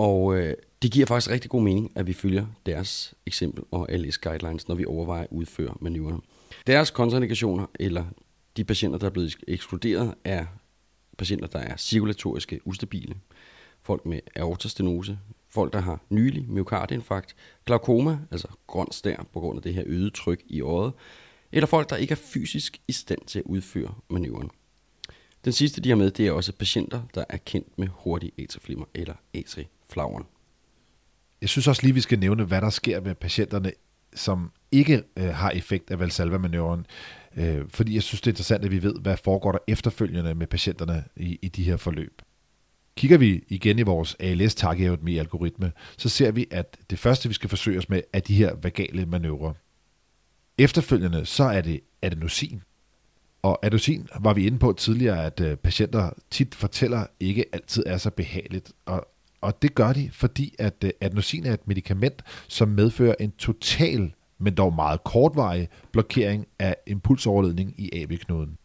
Og 0.00 0.38
øh, 0.38 0.54
det 0.82 0.92
giver 0.92 1.06
faktisk 1.06 1.30
rigtig 1.30 1.50
god 1.50 1.62
mening, 1.62 1.92
at 1.94 2.06
vi 2.06 2.12
følger 2.12 2.46
deres 2.66 3.14
eksempel 3.26 3.64
og 3.70 3.88
LS 3.90 4.18
guidelines, 4.18 4.68
når 4.68 4.74
vi 4.74 4.84
overvejer 4.84 5.22
at 5.22 5.28
udføre 5.30 5.74
manøvrerne. 5.80 6.20
Deres 6.66 6.90
kontraindikationer, 6.90 7.66
eller 7.80 8.04
de 8.56 8.64
patienter, 8.64 8.98
der 8.98 9.06
er 9.06 9.10
blevet 9.10 9.36
ekskluderet, 9.48 10.14
er 10.24 10.46
patienter, 11.18 11.46
der 11.46 11.58
er 11.58 11.76
cirkulatoriske 11.76 12.60
ustabile, 12.64 13.14
folk 13.82 14.06
med 14.06 14.20
aortastenose, 14.36 15.18
folk, 15.48 15.72
der 15.72 15.80
har 15.80 16.00
nylig 16.10 16.44
myokardinfarkt, 16.48 17.36
glaukoma, 17.66 18.18
altså 18.30 18.48
grøn 18.66 18.92
stær 18.92 19.26
på 19.32 19.40
grund 19.40 19.58
af 19.58 19.62
det 19.62 19.74
her 19.74 19.82
øget 19.86 20.14
tryk 20.14 20.42
i 20.46 20.60
øjet, 20.60 20.92
eller 21.52 21.66
folk, 21.66 21.90
der 21.90 21.96
ikke 21.96 22.12
er 22.12 22.20
fysisk 22.22 22.80
i 22.88 22.92
stand 22.92 23.20
til 23.26 23.38
at 23.38 23.44
udføre 23.44 23.94
manøvren. 24.10 24.50
Den 25.44 25.52
sidste, 25.52 25.80
de 25.80 25.88
har 25.88 25.96
med, 25.96 26.10
det 26.10 26.26
er 26.26 26.32
også 26.32 26.52
patienter, 26.52 27.02
der 27.14 27.24
er 27.28 27.36
kendt 27.36 27.78
med 27.78 27.88
hurtig 27.92 28.32
atrieflimmer 28.38 28.86
eller 28.94 29.14
atrieflagren. 29.34 30.24
Jeg 31.40 31.48
synes 31.48 31.68
også 31.68 31.82
lige, 31.82 31.94
vi 31.94 32.00
skal 32.00 32.18
nævne, 32.18 32.44
hvad 32.44 32.60
der 32.60 32.70
sker 32.70 33.00
med 33.00 33.14
patienterne, 33.14 33.72
som 34.14 34.52
ikke 34.72 35.02
øh, 35.16 35.28
har 35.28 35.50
effekt 35.50 35.90
af 35.90 35.98
Valsalva-manøvren. 35.98 36.86
Øh, 37.36 37.68
fordi 37.68 37.94
jeg 37.94 38.02
synes, 38.02 38.20
det 38.20 38.26
er 38.26 38.32
interessant, 38.32 38.64
at 38.64 38.70
vi 38.70 38.82
ved, 38.82 38.94
hvad 39.00 39.16
foregår 39.24 39.52
der 39.52 39.58
efterfølgende 39.68 40.34
med 40.34 40.46
patienterne 40.46 41.04
i, 41.16 41.38
i 41.42 41.48
de 41.48 41.62
her 41.62 41.76
forløb. 41.76 42.22
Kigger 42.96 43.18
vi 43.18 43.44
igen 43.48 43.78
i 43.78 43.82
vores 43.82 44.16
als 44.20 44.64
med 45.02 45.18
algoritme 45.18 45.72
så 45.96 46.08
ser 46.08 46.30
vi, 46.30 46.46
at 46.50 46.76
det 46.90 46.98
første, 46.98 47.28
vi 47.28 47.34
skal 47.34 47.48
forsøge 47.48 47.78
os 47.78 47.88
med, 47.88 48.02
er 48.12 48.20
de 48.20 48.34
her 48.34 48.54
vagale 48.54 49.06
manøvrer. 49.06 49.52
Efterfølgende, 50.58 51.26
så 51.26 51.44
er 51.44 51.60
det 51.60 51.80
adenosin. 52.02 52.62
Og 53.42 53.58
adosin 53.66 54.08
var 54.20 54.34
vi 54.34 54.46
inde 54.46 54.58
på 54.58 54.72
tidligere, 54.72 55.24
at 55.26 55.40
øh, 55.40 55.56
patienter 55.56 56.10
tit 56.30 56.54
fortæller 56.54 57.06
ikke 57.20 57.44
altid 57.52 57.82
er 57.86 57.96
så 57.96 58.10
behageligt. 58.10 58.72
Og, 58.86 59.06
og 59.40 59.62
det 59.62 59.74
gør 59.74 59.92
de, 59.92 60.10
fordi 60.12 60.54
at 60.58 60.84
øh, 60.84 60.90
adenosin 61.00 61.46
er 61.46 61.54
et 61.54 61.68
medicament, 61.68 62.22
som 62.48 62.68
medfører 62.68 63.14
en 63.20 63.30
total, 63.30 64.12
men 64.38 64.54
dog 64.54 64.74
meget 64.74 65.04
kortvarig 65.04 65.68
blokering 65.92 66.46
af 66.58 66.76
impulsoverledning 66.86 67.74
i 67.80 68.02
AB-knuden. 68.02 68.56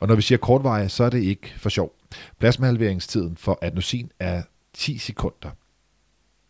Og 0.00 0.08
når 0.08 0.14
vi 0.14 0.22
siger 0.22 0.38
kortvarig, 0.38 0.90
så 0.90 1.04
er 1.04 1.10
det 1.10 1.22
ikke 1.22 1.54
for 1.56 1.68
sjov. 1.68 1.92
Plasmahalveringstiden 2.38 3.36
for 3.36 3.58
adenosin 3.62 4.10
er 4.20 4.42
10 4.72 4.98
sekunder. 4.98 5.50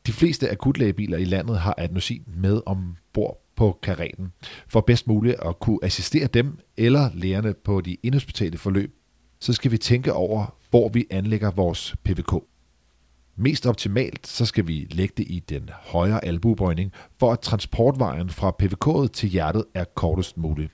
De 0.07 0.13
fleste 0.13 0.51
akutlægebiler 0.51 1.19
i 1.19 1.25
landet 1.25 1.59
har 1.59 1.75
adenosin 1.79 2.25
med 2.27 2.61
ombord 2.67 3.43
på 3.61 3.79
karenen, 3.83 4.33
for 4.69 4.81
bedst 4.81 5.07
muligt 5.07 5.37
at 5.41 5.61
kunne 5.61 5.79
assistere 5.83 6.27
dem 6.27 6.59
eller 6.77 7.11
lærerne 7.15 7.55
på 7.55 7.81
de 7.81 7.97
inhospitale 8.03 8.59
forløb 8.59 8.97
så 9.41 9.53
skal 9.53 9.71
vi 9.71 9.79
tænke 9.79 10.13
over, 10.13 10.55
hvor 10.71 10.89
vi 10.89 11.07
anlægger 11.11 11.51
vores 11.51 11.97
PVK. 12.05 12.45
Mest 13.37 13.67
optimalt, 13.67 14.27
så 14.27 14.47
skal 14.47 14.67
vi 14.67 14.87
lægge 14.91 15.15
det 15.17 15.27
i 15.31 15.43
den 15.49 15.71
højre 15.73 16.25
albuebøjning, 16.25 16.93
for 17.19 17.33
at 17.33 17.41
transportvejen 17.41 18.31
fra 18.31 18.57
PVK'et 18.63 19.09
til 19.09 19.29
hjertet 19.29 19.65
er 19.75 19.85
kortest 19.85 20.37
mulig. 20.37 20.71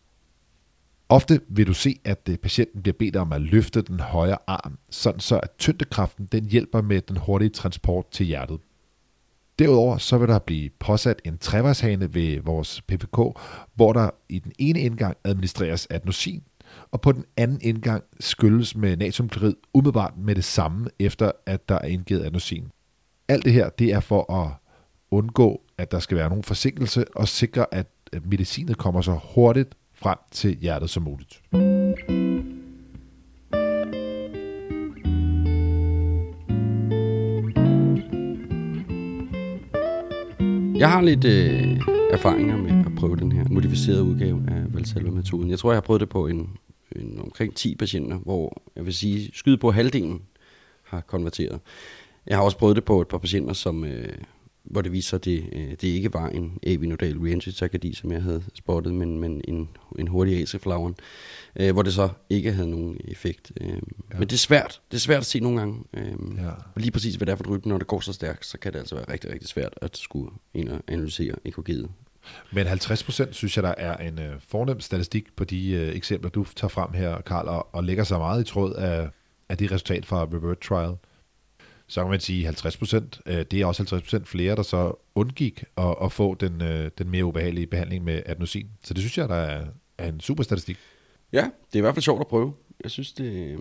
Ofte 1.08 1.40
vil 1.48 1.66
du 1.66 1.74
se, 1.74 2.00
at 2.04 2.28
øh, 2.30 2.36
patienten 2.36 2.82
bliver 2.82 2.96
bedt 2.98 3.16
om 3.16 3.32
at 3.32 3.40
løfte 3.40 3.82
den 3.82 4.00
højre 4.00 4.38
arm, 4.46 4.78
sådan 4.90 5.20
så 5.20 5.40
at 5.42 5.50
tyngdekraften 5.58 6.28
den 6.32 6.44
hjælper 6.44 6.82
med 6.82 7.00
den 7.00 7.16
hurtige 7.16 7.50
transport 7.50 8.10
til 8.10 8.26
hjertet. 8.26 8.58
Derudover 9.58 9.98
så 9.98 10.18
vil 10.18 10.28
der 10.28 10.38
blive 10.38 10.70
påsat 10.78 11.22
en 11.24 11.38
trevejshane 11.38 12.14
ved 12.14 12.40
vores 12.40 12.82
PPK, 12.82 13.16
hvor 13.74 13.92
der 13.92 14.10
i 14.28 14.38
den 14.38 14.52
ene 14.58 14.80
indgang 14.80 15.16
administreres 15.24 15.86
adenosin, 15.90 16.42
og 16.90 17.00
på 17.00 17.12
den 17.12 17.24
anden 17.36 17.58
indgang 17.62 18.04
skylles 18.20 18.76
med 18.76 18.96
natriumklorid 18.96 19.54
umiddelbart 19.74 20.12
med 20.18 20.34
det 20.34 20.44
samme, 20.44 20.86
efter 20.98 21.32
at 21.46 21.68
der 21.68 21.74
er 21.74 21.86
indgivet 21.86 22.20
adenosin. 22.20 22.68
Alt 23.28 23.44
det 23.44 23.52
her, 23.52 23.68
det 23.68 23.92
er 23.92 24.00
for 24.00 24.32
at 24.32 24.52
undgå, 25.10 25.62
at 25.78 25.90
der 25.90 25.98
skal 25.98 26.16
være 26.16 26.28
nogen 26.28 26.44
forsinkelse, 26.44 27.04
og 27.16 27.28
sikre, 27.28 27.74
at 27.74 27.86
medicinet 28.24 28.78
kommer 28.78 29.00
så 29.00 29.18
hurtigt 29.34 29.74
frem 29.94 30.18
til 30.32 30.56
hjertet 30.56 30.90
som 30.90 31.02
muligt. 31.02 31.42
Jeg 40.78 40.90
har 40.90 41.02
lidt 41.02 41.24
øh, 41.24 41.80
erfaringer 42.10 42.56
med 42.56 42.84
at 42.86 42.92
prøve 42.98 43.16
den 43.16 43.32
her 43.32 43.44
modificerede 43.50 44.02
udgave 44.02 44.42
af 44.48 44.74
Valsalva-metoden. 44.74 45.50
Jeg 45.50 45.58
tror, 45.58 45.70
jeg 45.70 45.76
har 45.76 45.80
prøvet 45.80 46.00
det 46.00 46.08
på 46.08 46.26
en, 46.26 46.50
en 46.96 47.20
omkring 47.20 47.54
10 47.54 47.74
patienter, 47.74 48.16
hvor 48.16 48.62
jeg 48.76 48.86
vil 48.86 48.94
sige, 48.94 49.30
skyde 49.34 49.56
på 49.56 49.70
halvdelen 49.70 50.22
har 50.84 51.00
konverteret. 51.00 51.60
Jeg 52.26 52.36
har 52.36 52.44
også 52.44 52.58
prøvet 52.58 52.76
det 52.76 52.84
på 52.84 53.00
et 53.00 53.08
par 53.08 53.18
patienter, 53.18 53.52
som, 53.52 53.84
øh, 53.84 54.08
hvor 54.66 54.82
det 54.82 54.92
viser 54.92 55.08
sig, 55.08 55.16
at 55.16 55.24
det, 55.24 55.48
øh, 55.52 55.70
det 55.70 55.84
ikke 55.84 56.14
var 56.14 56.28
en 56.28 56.58
avinodal 56.66 57.18
reentry 57.18 57.50
takykardi, 57.50 57.94
som 57.94 58.12
jeg 58.12 58.22
havde 58.22 58.42
spottet, 58.54 58.94
men, 58.94 59.18
men 59.18 59.40
en, 59.48 59.68
en 59.98 60.08
hurtig 60.08 60.42
atrieflagren, 60.42 60.94
øh, 61.56 61.72
hvor 61.72 61.82
det 61.82 61.94
så 61.94 62.08
ikke 62.30 62.52
havde 62.52 62.70
nogen 62.70 62.96
effekt. 63.04 63.52
Øh, 63.60 63.68
ja. 63.68 64.18
Men 64.18 64.28
det 64.28 64.32
er 64.32 64.36
svært. 64.36 64.80
Det 64.90 64.96
er 64.96 65.00
svært 65.00 65.20
at 65.20 65.26
se 65.26 65.40
nogle 65.40 65.58
gange. 65.58 65.84
Øh, 65.94 66.12
ja. 66.36 66.48
Og 66.48 66.80
lige 66.80 66.90
præcis, 66.90 67.14
hvad 67.14 67.26
det 67.26 67.32
er 67.32 67.36
for 67.36 67.44
et 67.44 67.50
rytme, 67.50 67.68
når 67.68 67.78
det 67.78 67.86
går 67.86 68.00
så 68.00 68.12
stærkt, 68.12 68.46
så 68.46 68.58
kan 68.58 68.72
det 68.72 68.78
altså 68.78 68.94
være 68.94 69.12
rigtig, 69.12 69.32
rigtig 69.32 69.48
svært 69.48 69.74
at 69.82 69.96
skulle 69.96 70.30
ind 70.54 70.68
og 70.68 70.80
analysere 70.88 71.34
EKG'et. 71.48 71.88
Men 72.52 72.66
50% 72.66 73.32
synes 73.32 73.56
jeg, 73.56 73.62
der 73.62 73.74
er 73.78 73.96
en 73.96 74.18
øh, 74.18 74.34
fornem 74.48 74.80
statistik 74.80 75.36
på 75.36 75.44
de 75.44 75.70
øh, 75.70 75.96
eksempler, 75.96 76.30
du 76.30 76.46
tager 76.56 76.68
frem 76.68 76.92
her, 76.92 77.20
Karl, 77.20 77.48
og, 77.48 77.74
og 77.74 77.84
lægger 77.84 78.04
sig 78.04 78.18
meget 78.18 78.40
i 78.40 78.44
tråd 78.44 78.72
af, 78.72 79.08
af 79.48 79.58
det 79.58 79.72
resultat 79.72 80.06
fra 80.06 80.22
Revert 80.22 80.58
Trial 80.60 80.96
så 81.86 82.02
kan 82.02 82.10
man 82.10 82.20
sige 82.20 82.44
50 82.44 82.76
procent. 82.76 83.20
Øh, 83.26 83.44
det 83.50 83.60
er 83.60 83.66
også 83.66 83.82
50 83.82 84.02
procent 84.02 84.28
flere, 84.28 84.56
der 84.56 84.62
så 84.62 84.92
undgik 85.14 85.64
at, 85.76 85.94
at 86.02 86.12
få 86.12 86.34
den, 86.34 86.62
øh, 86.62 86.90
den 86.98 87.10
mere 87.10 87.24
ubehagelige 87.24 87.66
behandling 87.66 88.04
med 88.04 88.22
adenosin. 88.26 88.66
Så 88.84 88.94
det 88.94 89.02
synes 89.02 89.18
jeg, 89.18 89.28
der 89.28 89.34
er, 89.34 89.64
er 89.98 90.08
en 90.08 90.20
super 90.20 90.42
statistik. 90.42 90.78
Ja, 91.32 91.42
det 91.42 91.74
er 91.74 91.78
i 91.78 91.80
hvert 91.80 91.94
fald 91.94 92.02
sjovt 92.02 92.20
at 92.20 92.26
prøve. 92.26 92.54
Jeg 92.82 92.90
synes, 92.90 93.12
det, 93.12 93.58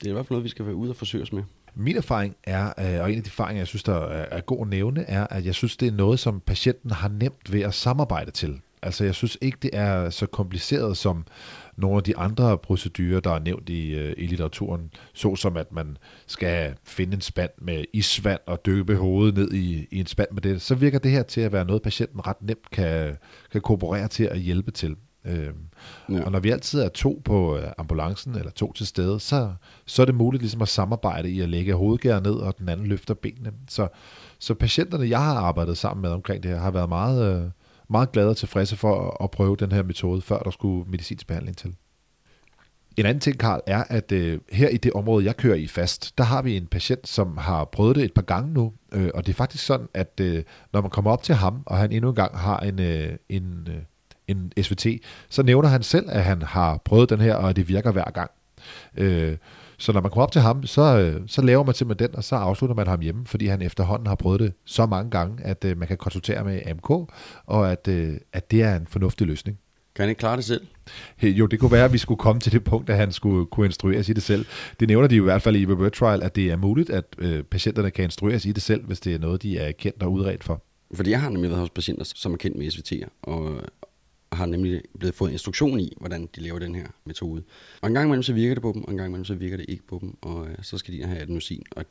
det 0.00 0.06
er 0.06 0.10
i 0.10 0.12
hvert 0.12 0.26
fald 0.26 0.30
noget, 0.30 0.44
vi 0.44 0.48
skal 0.48 0.66
være 0.66 0.74
ude 0.74 0.90
og 0.90 0.96
forsøge 0.96 1.22
os 1.22 1.32
med. 1.32 1.42
Min 1.74 1.96
erfaring 1.96 2.36
er, 2.44 2.66
øh, 2.66 3.02
og 3.02 3.12
en 3.12 3.18
af 3.18 3.24
de 3.24 3.28
erfaringer, 3.28 3.60
jeg 3.60 3.66
synes, 3.66 3.82
der 3.82 4.08
er 4.08 4.40
god 4.40 4.60
at 4.60 4.68
nævne, 4.68 5.02
er, 5.02 5.26
at 5.26 5.46
jeg 5.46 5.54
synes, 5.54 5.76
det 5.76 5.88
er 5.88 5.92
noget, 5.92 6.18
som 6.18 6.40
patienten 6.40 6.90
har 6.90 7.08
nemt 7.08 7.52
ved 7.52 7.60
at 7.60 7.74
samarbejde 7.74 8.30
til. 8.30 8.60
Altså, 8.84 9.04
jeg 9.04 9.14
synes 9.14 9.38
ikke, 9.40 9.58
det 9.62 9.70
er 9.72 10.10
så 10.10 10.26
kompliceret 10.26 10.96
som 10.96 11.26
nogle 11.76 11.96
af 11.96 12.02
de 12.02 12.16
andre 12.16 12.58
procedurer, 12.58 13.20
der 13.20 13.30
er 13.30 13.38
nævnt 13.38 13.68
i, 13.68 13.94
øh, 13.94 14.14
i 14.18 14.26
litteraturen, 14.26 14.90
såsom 15.14 15.56
at 15.56 15.72
man 15.72 15.96
skal 16.26 16.74
finde 16.84 17.14
en 17.14 17.20
spand 17.20 17.50
med 17.58 17.84
isvand 17.92 18.40
og 18.46 18.66
dyppe 18.66 18.96
hovedet 18.96 19.34
ned 19.34 19.52
i, 19.52 19.86
i 19.90 20.00
en 20.00 20.06
spand 20.06 20.28
med 20.32 20.42
det, 20.42 20.62
så 20.62 20.74
virker 20.74 20.98
det 20.98 21.10
her 21.10 21.22
til 21.22 21.40
at 21.40 21.52
være 21.52 21.64
noget, 21.64 21.82
patienten 21.82 22.26
ret 22.26 22.42
nemt 22.42 22.70
kan, 22.70 23.16
kan 23.52 23.60
kooperere 23.60 24.08
til 24.08 24.24
at 24.24 24.38
hjælpe 24.38 24.70
til. 24.70 24.96
Øhm, 25.24 25.54
ja. 26.10 26.24
Og 26.24 26.32
når 26.32 26.40
vi 26.40 26.50
altid 26.50 26.80
er 26.80 26.88
to 26.88 27.22
på 27.24 27.56
øh, 27.56 27.68
ambulancen, 27.78 28.34
eller 28.34 28.50
to 28.50 28.72
til 28.72 28.86
stede, 28.86 29.20
så, 29.20 29.52
så 29.86 30.02
er 30.02 30.06
det 30.06 30.14
muligt 30.14 30.42
ligesom 30.42 30.62
at 30.62 30.68
samarbejde 30.68 31.30
i 31.30 31.40
at 31.40 31.48
lægge 31.48 31.74
hovedgær 31.74 32.20
ned, 32.20 32.34
og 32.34 32.58
den 32.58 32.68
anden 32.68 32.86
løfter 32.86 33.14
benene. 33.14 33.52
Så, 33.68 33.88
så 34.38 34.54
patienterne, 34.54 35.08
jeg 35.08 35.22
har 35.22 35.34
arbejdet 35.34 35.78
sammen 35.78 36.02
med 36.02 36.10
omkring 36.10 36.42
det 36.42 36.50
her, 36.50 36.58
har 36.58 36.70
været 36.70 36.88
meget... 36.88 37.44
Øh, 37.44 37.50
meget 37.90 38.12
glade 38.12 38.30
og 38.30 38.36
tilfredse 38.36 38.76
for 38.76 39.24
at 39.24 39.30
prøve 39.30 39.56
den 39.56 39.72
her 39.72 39.82
metode, 39.82 40.22
før 40.22 40.38
der 40.38 40.50
skulle 40.50 40.90
medicinsk 40.90 41.26
behandling 41.26 41.56
til. 41.56 41.74
En 42.96 43.06
anden 43.06 43.20
ting, 43.20 43.38
Karl, 43.38 43.60
er, 43.66 43.84
at 43.88 44.12
øh, 44.12 44.38
her 44.52 44.68
i 44.68 44.76
det 44.76 44.92
område, 44.92 45.24
jeg 45.24 45.36
kører 45.36 45.54
i 45.54 45.66
fast, 45.66 46.18
der 46.18 46.24
har 46.24 46.42
vi 46.42 46.56
en 46.56 46.66
patient, 46.66 47.08
som 47.08 47.36
har 47.36 47.64
prøvet 47.64 47.96
det 47.96 48.04
et 48.04 48.14
par 48.14 48.22
gange 48.22 48.52
nu, 48.52 48.72
øh, 48.92 49.10
og 49.14 49.26
det 49.26 49.32
er 49.32 49.36
faktisk 49.36 49.64
sådan, 49.64 49.88
at 49.94 50.20
øh, 50.20 50.44
når 50.72 50.80
man 50.80 50.90
kommer 50.90 51.10
op 51.10 51.22
til 51.22 51.34
ham, 51.34 51.62
og 51.66 51.76
han 51.76 51.92
endnu 51.92 52.08
en 52.08 52.14
gang 52.14 52.38
har 52.38 52.58
en, 52.58 52.80
øh, 52.80 53.16
en, 53.28 53.68
øh, 53.70 53.82
en 54.28 54.52
SVT, 54.62 54.86
så 55.28 55.42
nævner 55.42 55.68
han 55.68 55.82
selv, 55.82 56.06
at 56.08 56.24
han 56.24 56.42
har 56.42 56.80
prøvet 56.84 57.10
den 57.10 57.20
her, 57.20 57.34
og 57.34 57.50
at 57.50 57.56
det 57.56 57.68
virker 57.68 57.92
hver 57.92 58.10
gang. 58.10 58.30
Øh, 58.96 59.36
så 59.78 59.92
når 59.92 60.00
man 60.00 60.10
kommer 60.10 60.22
op 60.22 60.32
til 60.32 60.40
ham, 60.40 60.66
så, 60.66 60.98
øh, 60.98 61.20
så 61.26 61.42
laver 61.42 61.64
man 61.64 61.74
simpelthen 61.74 62.08
den, 62.08 62.16
og 62.16 62.24
så 62.24 62.36
afslutter 62.36 62.76
man 62.76 62.86
ham 62.86 63.00
hjemme, 63.00 63.26
fordi 63.26 63.46
han 63.46 63.62
efterhånden 63.62 64.06
har 64.06 64.14
prøvet 64.14 64.40
det 64.40 64.52
så 64.64 64.86
mange 64.86 65.10
gange, 65.10 65.44
at 65.44 65.64
uh, 65.64 65.78
man 65.78 65.88
kan 65.88 65.96
konsultere 65.96 66.44
med 66.44 66.60
AMK, 66.66 66.90
og 67.46 67.72
at, 67.72 67.88
uh, 67.88 68.14
at 68.32 68.50
det 68.50 68.62
er 68.62 68.76
en 68.76 68.86
fornuftig 68.86 69.26
løsning. 69.26 69.58
Kan 69.94 70.02
han 70.02 70.08
ikke 70.08 70.18
klare 70.18 70.36
det 70.36 70.44
selv? 70.44 70.66
Jo, 71.22 71.46
det 71.46 71.60
kunne 71.60 71.72
være, 71.72 71.84
at 71.84 71.92
vi 71.92 71.98
skulle 71.98 72.18
komme 72.18 72.40
til 72.40 72.52
det 72.52 72.64
punkt, 72.64 72.90
at 72.90 72.96
han 72.96 73.12
skulle 73.12 73.46
kunne 73.46 73.66
instrueres 73.66 74.08
i 74.08 74.12
det 74.12 74.22
selv. 74.22 74.46
Det 74.80 74.88
nævner 74.88 75.08
de 75.08 75.16
i 75.16 75.20
hvert 75.20 75.42
fald 75.42 75.56
i 75.56 75.66
Revert 75.66 75.92
Trial, 75.92 76.22
at 76.22 76.36
det 76.36 76.50
er 76.50 76.56
muligt, 76.56 76.90
at 76.90 77.04
øh, 77.18 77.42
patienterne 77.42 77.90
kan 77.90 78.04
instrueres 78.04 78.46
i 78.46 78.52
det 78.52 78.62
selv, 78.62 78.86
hvis 78.86 79.00
det 79.00 79.14
er 79.14 79.18
noget, 79.18 79.42
de 79.42 79.58
er 79.58 79.72
kendt 79.72 80.02
og 80.02 80.12
udredt 80.12 80.44
for. 80.44 80.62
Fordi 80.94 81.10
jeg 81.10 81.20
har 81.20 81.28
nemlig 81.28 81.50
været 81.50 81.60
hos 81.60 81.70
patienter, 81.70 82.04
som 82.04 82.32
er 82.32 82.36
kendt 82.36 82.58
med 82.58 82.66
SVT'er, 82.66 83.08
og, 83.22 83.60
har 84.36 84.46
nemlig 84.46 84.82
blevet 84.98 85.14
fået 85.14 85.32
instruktion 85.32 85.80
i, 85.80 85.96
hvordan 86.00 86.28
de 86.36 86.40
laver 86.40 86.58
den 86.58 86.74
her 86.74 86.86
metode. 87.04 87.42
Og 87.80 87.88
en 87.88 87.94
gang 87.94 88.06
imellem 88.06 88.22
så 88.22 88.32
virker 88.32 88.54
det 88.54 88.62
på 88.62 88.72
dem, 88.74 88.84
og 88.84 88.90
en 88.90 88.96
gang 88.96 89.08
imellem 89.08 89.24
så 89.24 89.34
virker 89.34 89.56
det 89.56 89.66
ikke 89.68 89.86
på 89.86 89.98
dem, 90.00 90.16
og 90.22 90.48
øh, 90.48 90.54
så 90.62 90.78
skal 90.78 90.94
de 90.94 91.04
have 91.04 91.20
adenosin. 91.20 91.62
Og 91.70 91.84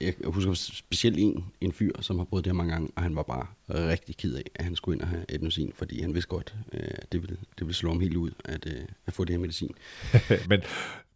jeg 0.00 0.14
husker 0.24 0.52
specielt 0.54 1.18
en, 1.18 1.44
en 1.60 1.72
fyr, 1.72 1.90
som 2.00 2.18
har 2.18 2.24
prøvet 2.24 2.44
det 2.44 2.52
her 2.52 2.56
mange 2.56 2.72
gange, 2.72 2.88
og 2.96 3.02
han 3.02 3.16
var 3.16 3.22
bare 3.22 3.46
rigtig 3.88 4.16
ked 4.16 4.34
af, 4.34 4.42
at 4.54 4.64
han 4.64 4.76
skulle 4.76 4.96
ind 4.96 5.02
og 5.02 5.08
have 5.08 5.24
adenosin, 5.28 5.72
fordi 5.74 6.00
han 6.00 6.14
vidste 6.14 6.28
godt, 6.28 6.54
øh, 6.72 6.80
det 7.12 7.22
ville, 7.22 7.36
det 7.36 7.66
ville 7.66 7.74
slå 7.74 7.90
ham 7.90 8.00
helt 8.00 8.16
ud, 8.16 8.30
at, 8.44 8.66
øh, 8.66 8.84
at 9.06 9.12
få 9.12 9.24
det 9.24 9.32
her 9.32 9.40
medicin. 9.40 9.74
men, 10.50 10.60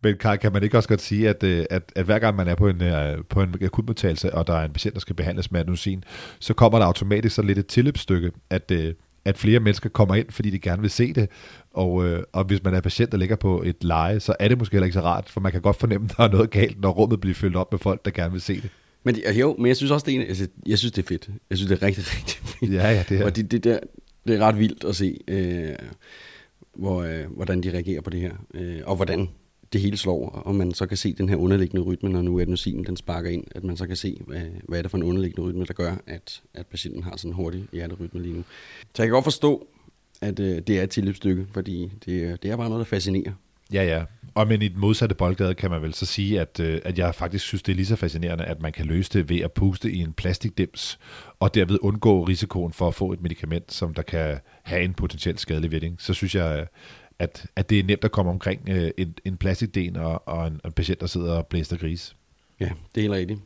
men 0.03 0.16
Karl, 0.16 0.38
kan 0.38 0.53
man 0.53 0.62
ikke 0.62 0.77
også 0.77 0.88
godt 0.88 1.01
sige, 1.01 1.29
at, 1.29 1.43
øh, 1.43 1.66
at, 1.71 1.93
at 1.97 2.05
hver 2.05 2.19
gang 2.19 2.37
man 2.37 2.49
er 2.49 2.55
på 2.55 2.69
en, 2.69 2.83
øh, 2.83 3.25
på 3.25 3.43
en 3.43 3.55
akutmodtagelse, 3.62 4.35
og 4.35 4.47
der 4.47 4.55
er 4.55 4.64
en 4.64 4.73
patient, 4.73 4.95
der 4.95 5.01
skal 5.01 5.16
behandles 5.16 5.51
med 5.51 5.61
adenosin, 5.61 6.05
så 6.38 6.55
kommer 6.55 6.79
der 6.79 6.87
automatisk 6.87 7.35
så 7.35 7.43
lidt 7.43 7.59
et 7.59 7.66
tilløbsstykke, 7.66 8.33
at 8.51 8.71
øh, 8.71 8.95
at 9.24 9.38
flere 9.38 9.61
mennesker 9.61 9.88
kommer 9.88 10.14
ind, 10.14 10.26
fordi 10.30 10.50
de 10.50 10.59
gerne 10.59 10.80
vil 10.83 10.90
se 10.90 11.12
det. 11.12 11.28
Og, 11.70 12.06
øh, 12.06 12.22
og 12.33 12.44
hvis 12.44 12.64
man 12.64 12.74
er 12.74 12.80
patient, 12.80 13.12
der 13.12 13.18
ligger 13.18 13.37
på 13.37 13.62
et 13.62 13.85
leje, 13.85 14.20
så 14.20 14.35
er 14.40 14.48
det 14.48 14.59
måske 14.59 14.72
heller 14.72 14.85
ikke 14.85 14.94
så 14.94 15.00
rart, 15.00 15.28
for 15.28 15.40
man 15.40 15.52
kan 15.52 15.61
godt 15.61 15.76
fornemme, 15.76 16.09
at 16.11 16.14
der 16.16 16.24
er 16.24 16.28
noget 16.30 16.50
galt, 16.50 16.80
når 16.80 16.90
rummet 16.90 17.20
bliver 17.20 17.35
fyldt 17.35 17.56
op 17.56 17.72
med 17.72 17.78
folk, 17.78 18.04
der 18.04 18.11
gerne 18.11 18.33
vil 18.33 18.40
se 18.40 18.54
det. 18.54 18.70
Men 19.04 19.16
jo, 19.37 19.56
men 19.59 19.66
jeg 19.66 19.76
synes 19.76 19.90
også, 19.90 20.06
det 20.06 20.16
er, 20.16 20.20
altså, 20.20 20.48
jeg 20.66 20.78
synes, 20.78 20.92
det 20.92 21.02
er 21.02 21.06
fedt. 21.06 21.28
Jeg 21.50 21.59
synes, 21.59 21.68
det 21.68 21.83
er 21.83 21.87
rigtig, 21.87 22.04
rigtig 22.16 22.38
fedt. 22.42 22.72
Ja, 22.72 22.90
ja, 22.90 23.04
det 23.09 23.20
er. 23.20 23.24
Og 23.24 23.37
det, 23.37 23.50
det, 23.50 23.64
der, 23.64 23.78
det 24.26 24.37
er 24.37 24.40
ret 24.40 24.59
vildt 24.59 24.85
at 24.85 24.96
se, 24.96 25.18
øh, 25.28 25.68
hvor, 26.74 27.02
øh, 27.02 27.24
hvordan 27.37 27.61
de 27.61 27.70
reagerer 27.72 28.00
på 28.00 28.11
det 28.11 28.20
her, 28.20 28.33
øh, 28.54 28.80
og 28.85 28.96
hvordan 28.96 29.28
det 29.72 29.80
hele 29.80 29.96
slår, 29.96 30.28
og 30.28 30.54
man 30.54 30.74
så 30.74 30.87
kan 30.87 30.96
se 30.96 31.12
den 31.12 31.28
her 31.28 31.37
underliggende 31.37 31.83
rytme, 31.83 32.09
når 32.09 32.22
nu 32.22 32.40
adenosinen 32.40 32.85
den 32.85 32.96
sparker 32.96 33.30
ind, 33.30 33.44
at 33.54 33.64
man 33.64 33.76
så 33.76 33.87
kan 33.87 33.96
se, 33.96 34.20
hvad, 34.26 34.40
hvad 34.68 34.78
er 34.78 34.83
det 34.83 34.90
for 34.90 34.98
en 34.98 35.04
underliggende 35.04 35.48
rytme, 35.48 35.64
der 35.64 35.72
gør, 35.72 35.96
at, 36.06 36.42
at 36.54 36.66
patienten 36.66 37.02
har 37.02 37.16
sådan 37.16 37.30
en 37.30 37.35
hurtig 37.35 37.68
hjerterytme 37.72 38.22
lige 38.22 38.35
nu. 38.35 38.44
Så 38.94 39.02
jeg 39.02 39.06
kan 39.06 39.12
godt 39.12 39.24
forstå, 39.24 39.66
at 40.20 40.40
øh, 40.40 40.59
det 40.66 40.78
er 40.78 40.83
et 40.83 40.90
tilløbsstykke, 40.90 41.46
fordi 41.52 41.92
det, 42.04 42.42
det 42.42 42.50
er 42.50 42.56
bare 42.56 42.68
noget, 42.68 42.80
der 42.80 42.85
fascinerer. 42.85 43.33
Ja, 43.72 43.85
ja. 43.85 44.04
Og 44.35 44.48
men 44.48 44.62
i 44.62 44.68
den 44.68 44.80
modsatte 44.80 45.14
boldgade 45.14 45.54
kan 45.54 45.70
man 45.70 45.83
vel 45.83 45.94
så 45.94 46.06
sige, 46.06 46.40
at, 46.40 46.61
øh, 46.61 46.80
at 46.85 46.98
jeg 46.98 47.14
faktisk 47.14 47.44
synes, 47.44 47.62
det 47.62 47.72
er 47.72 47.76
lige 47.76 47.87
så 47.87 47.96
fascinerende, 47.96 48.44
at 48.44 48.62
man 48.62 48.72
kan 48.72 48.87
løse 48.87 49.11
det 49.12 49.28
ved 49.28 49.40
at 49.40 49.52
puste 49.52 49.92
i 49.92 49.98
en 49.98 50.12
plastikdims, 50.12 50.98
og 51.40 51.54
derved 51.54 51.78
undgå 51.83 52.24
risikoen 52.24 52.72
for 52.72 52.88
at 52.88 52.94
få 52.94 53.12
et 53.12 53.22
medicament, 53.22 53.72
som 53.72 53.94
der 53.94 54.02
kan 54.02 54.38
have 54.62 54.83
en 54.83 54.94
potentielt 54.94 55.40
skadelig 55.40 55.70
virkning. 55.70 55.96
Så 55.98 56.14
synes 56.14 56.35
jeg, 56.35 56.66
at, 57.20 57.46
at 57.56 57.70
det 57.70 57.78
er 57.78 57.85
nemt 57.85 58.04
at 58.04 58.12
komme 58.12 58.30
omkring 58.30 58.68
øh, 58.68 58.90
en, 58.96 59.14
en 59.24 59.37
plastikden 59.37 59.96
og, 59.96 60.28
og 60.28 60.46
en, 60.46 60.61
en 60.64 60.72
patient, 60.72 61.00
der 61.00 61.06
sidder 61.06 61.35
og 61.35 61.46
blæster 61.46 61.76
gris. 61.76 62.16
Ja, 62.61 62.70
det 62.94 63.00
er 63.00 63.00
helt 63.00 63.12
rigtigt. 63.12 63.40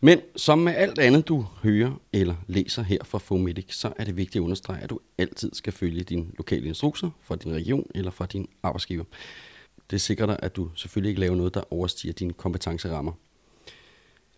Men 0.00 0.20
som 0.36 0.58
med 0.58 0.74
alt 0.74 0.98
andet, 0.98 1.28
du 1.28 1.46
hører 1.62 2.00
eller 2.12 2.34
læser 2.46 2.82
her 2.82 2.98
fra 3.04 3.18
Fomedic, 3.18 3.74
så 3.74 3.92
er 3.96 4.04
det 4.04 4.16
vigtigt 4.16 4.36
at 4.36 4.44
understrege, 4.44 4.82
at 4.82 4.90
du 4.90 5.00
altid 5.18 5.50
skal 5.52 5.72
følge 5.72 6.02
dine 6.02 6.26
lokale 6.38 6.66
instrukser 6.66 7.10
fra 7.22 7.36
din 7.36 7.52
region 7.52 7.86
eller 7.94 8.10
fra 8.10 8.26
din 8.26 8.48
arbejdsgiver. 8.62 9.04
Det 9.90 10.00
sikrer 10.00 10.26
dig, 10.26 10.38
at 10.42 10.56
du 10.56 10.70
selvfølgelig 10.74 11.08
ikke 11.08 11.20
laver 11.20 11.36
noget, 11.36 11.54
der 11.54 11.72
overstiger 11.72 12.12
dine 12.12 12.32
kompetencerammer. 12.32 13.12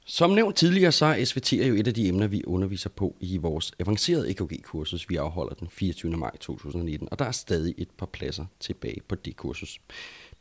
Som 0.09 0.31
nævnt 0.31 0.57
tidligere, 0.57 0.93
så 0.93 1.07
er 1.07 1.25
SVT 1.25 1.53
jo 1.53 1.75
et 1.75 1.87
af 1.87 1.95
de 1.95 2.09
emner, 2.09 2.27
vi 2.27 2.43
underviser 2.47 2.91
på 2.91 3.17
i 3.21 3.37
vores 3.37 3.73
avancerede 3.79 4.31
EKG-kursus, 4.31 5.09
vi 5.09 5.17
afholder 5.17 5.55
den 5.55 5.69
24. 5.71 6.17
maj 6.17 6.37
2019, 6.41 7.09
og 7.11 7.19
der 7.19 7.25
er 7.25 7.33
stadig 7.33 7.75
et 7.79 7.91
par 7.91 8.07
pladser 8.07 8.47
tilbage 8.61 9.01
på 9.09 9.15
det 9.15 9.37
kursus. 9.37 9.81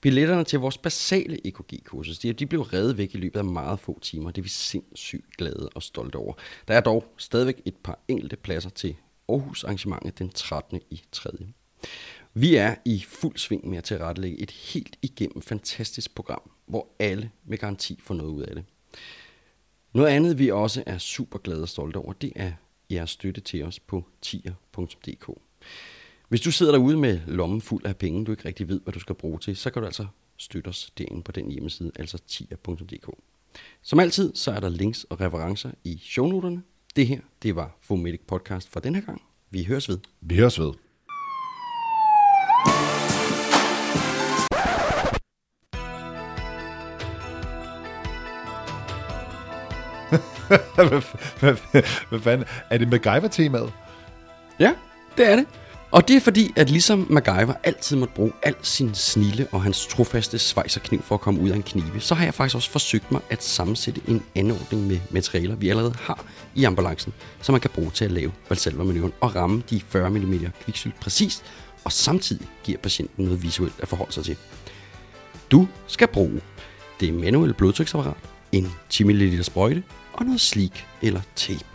Billetterne 0.02 0.44
til 0.44 0.60
vores 0.60 0.78
basale 0.78 1.48
EKG-kursus, 1.48 2.20
de, 2.20 2.34
de 2.34 2.46
blev 2.46 2.62
reddet 2.62 2.98
væk 2.98 3.16
i 3.16 3.18
løbet 3.18 3.40
af 3.40 3.46
meget 3.46 3.80
få 3.80 4.00
timer. 4.00 4.32
Det 4.32 4.42
er 4.42 4.44
vi 4.44 4.50
sindssygt 4.50 5.38
glade 5.38 5.70
og 5.76 5.84
stolte 5.84 6.16
over. 6.16 6.34
Der 6.68 6.74
er 6.74 6.82
dog 6.82 7.14
stadigvæk 7.18 7.62
et 7.66 7.76
par 7.84 8.00
enkelte 8.08 8.36
pladser 8.36 8.70
til 8.70 8.96
Aarhus 9.30 9.64
arrangementet 9.64 10.20
den 10.20 10.30
13. 10.30 10.82
i 10.90 11.02
3. 11.12 11.30
Vi 12.34 12.56
er 12.56 12.76
i 12.86 13.04
fuld 13.08 13.38
sving 13.38 13.70
med 13.70 13.78
at 13.78 13.84
tilrettelægge 13.84 14.42
et 14.42 14.52
helt 14.52 14.98
igennem 15.02 15.42
fantastisk 15.42 16.16
program, 16.16 16.52
hvor 16.66 16.88
alle 17.00 17.32
med 17.46 17.58
garanti 17.58 18.00
får 18.04 18.16
noget 18.16 18.32
ud 18.32 18.42
af 18.42 18.56
det. 18.56 18.66
Noget 19.96 20.10
andet, 20.10 20.40
vi 20.40 20.52
også 20.52 20.84
er 20.86 20.98
super 20.98 21.40
glade 21.40 21.62
og 21.62 21.70
stolte 21.70 21.98
over, 21.98 22.14
det 22.14 22.32
er 22.36 22.52
jeres 22.92 23.10
støtte 23.10 23.42
til 23.42 23.64
os 23.64 23.80
på 23.80 24.06
tier.dk. 24.22 25.30
Hvis 26.30 26.42
du 26.42 26.52
sidder 26.52 26.72
derude 26.72 26.98
med 26.98 27.20
lommen 27.28 27.62
fuld 27.62 27.86
af 27.86 27.98
penge, 27.98 28.26
du 28.26 28.32
ikke 28.32 28.46
rigtig 28.46 28.68
ved, 28.68 28.82
hvad 28.84 28.94
du 28.94 29.00
skal 29.00 29.16
bruge 29.16 29.40
til, 29.40 29.56
så 29.56 29.70
kan 29.70 29.82
du 29.82 29.86
altså 29.86 30.06
støtte 30.38 30.68
os 30.68 30.92
derinde 30.98 31.24
på 31.24 31.32
den 31.32 31.52
hjemmeside, 31.52 31.92
altså 31.96 32.18
tier.dk. 32.28 33.10
Som 33.82 34.00
altid, 34.00 34.36
så 34.36 34.52
er 34.52 34.60
der 34.60 34.70
links 34.70 35.04
og 35.04 35.22
referencer 35.22 35.72
i 35.84 36.02
shownoterne. 36.04 36.64
Det 36.96 37.08
her, 37.08 37.20
det 37.44 37.56
var 37.56 37.78
Fomedic 37.82 38.22
Podcast 38.28 38.70
for 38.70 38.80
den 38.80 38.96
her 38.96 39.02
gang. 39.02 39.22
Vi 39.50 39.64
høres 39.64 39.90
ved. 39.90 40.00
Vi 40.22 40.36
høres 40.36 40.60
ved. 40.60 40.85
hvad, 50.76 51.02
hvad, 51.40 51.84
hvad 52.10 52.20
fanden? 52.20 52.48
Er 52.70 52.78
det 52.78 52.88
MacGyver-temaet? 52.88 53.74
Ja, 54.60 54.74
det 55.18 55.32
er 55.32 55.36
det. 55.36 55.46
Og 55.92 56.08
det 56.08 56.16
er 56.16 56.20
fordi, 56.20 56.54
at 56.56 56.70
ligesom 56.70 57.08
MacGyver 57.10 57.54
altid 57.64 57.98
måtte 57.98 58.14
bruge 58.14 58.32
al 58.44 58.56
sin 58.62 58.96
snille 58.96 59.48
og 59.52 59.64
hans 59.64 59.88
trofaste 59.88 60.40
svejserkniv 60.40 61.02
for 61.02 61.16
at 61.16 61.22
komme 61.22 61.42
ud 61.42 61.50
af 61.50 61.56
en 61.56 61.64
knive, 61.64 62.00
så 62.00 62.16
har 62.16 62.24
jeg 62.26 62.34
faktisk 62.34 62.56
også 62.56 62.70
forsøgt 62.70 63.12
mig 63.12 63.22
at 63.30 63.44
sammensætte 63.44 64.02
en 64.08 64.24
anordning 64.36 64.88
med 64.88 65.00
materialer, 65.12 65.56
vi 65.56 65.70
allerede 65.70 65.94
har 66.02 66.26
i 66.56 66.64
ambulancen, 66.64 67.14
som 67.42 67.54
man 67.54 67.62
kan 67.62 67.70
bruge 67.70 67.92
til 67.92 68.06
at 68.06 68.12
lave 68.12 68.32
valsalvermanøvren 68.50 69.14
og 69.22 69.36
ramme 69.36 69.64
de 69.70 69.82
40 69.90 70.10
mm 70.10 70.40
kviksøl 70.64 70.94
præcist, 71.02 71.44
og 71.84 71.92
samtidig 71.92 72.48
giver 72.64 72.78
patienten 72.78 73.26
noget 73.26 73.44
visuelt 73.44 73.76
at 73.80 73.88
forholde 73.88 74.14
sig 74.14 74.24
til. 74.24 74.38
Du 75.52 75.68
skal 75.88 76.08
bruge 76.08 76.42
det 77.00 77.14
manuelle 77.14 77.54
blodtryksapparat, 77.54 78.18
en 78.52 78.72
10 78.90 79.04
ml 79.04 79.44
sprøjte 79.44 79.84
og 80.16 80.26
noget 80.26 80.42
slik 80.42 80.86
eller 81.02 81.22
tape. 81.36 81.66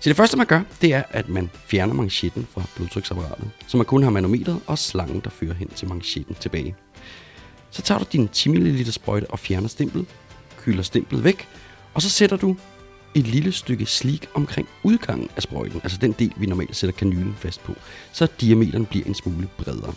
Så 0.00 0.10
det 0.10 0.16
første, 0.16 0.36
man 0.36 0.46
gør, 0.46 0.62
det 0.80 0.94
er, 0.94 1.02
at 1.10 1.28
man 1.28 1.50
fjerner 1.66 1.94
manchetten 1.94 2.48
fra 2.54 2.62
blodtryksapparatet, 2.76 3.50
så 3.66 3.76
man 3.76 3.86
kun 3.86 4.02
har 4.02 4.10
manometret 4.10 4.60
og 4.66 4.78
slangen, 4.78 5.20
der 5.24 5.30
fører 5.30 5.54
hen 5.54 5.68
til 5.68 5.88
manchetten 5.88 6.34
tilbage. 6.34 6.74
Så 7.70 7.82
tager 7.82 7.98
du 7.98 8.04
din 8.12 8.28
10 8.28 8.48
ml 8.48 8.92
sprøjte 8.92 9.30
og 9.30 9.38
fjerner 9.38 9.68
stemplet, 9.68 10.06
kyler 10.58 10.82
stemplet 10.82 11.24
væk, 11.24 11.48
og 11.94 12.02
så 12.02 12.10
sætter 12.10 12.36
du 12.36 12.56
et 13.14 13.26
lille 13.26 13.52
stykke 13.52 13.86
slik 13.86 14.28
omkring 14.34 14.68
udgangen 14.82 15.28
af 15.36 15.42
sprøjten, 15.42 15.80
altså 15.82 15.98
den 15.98 16.12
del, 16.12 16.32
vi 16.36 16.46
normalt 16.46 16.76
sætter 16.76 16.96
kanylen 16.96 17.36
fast 17.38 17.62
på, 17.62 17.74
så 18.12 18.28
diameteren 18.40 18.86
bliver 18.86 19.06
en 19.06 19.14
smule 19.14 19.48
bredere. 19.58 19.94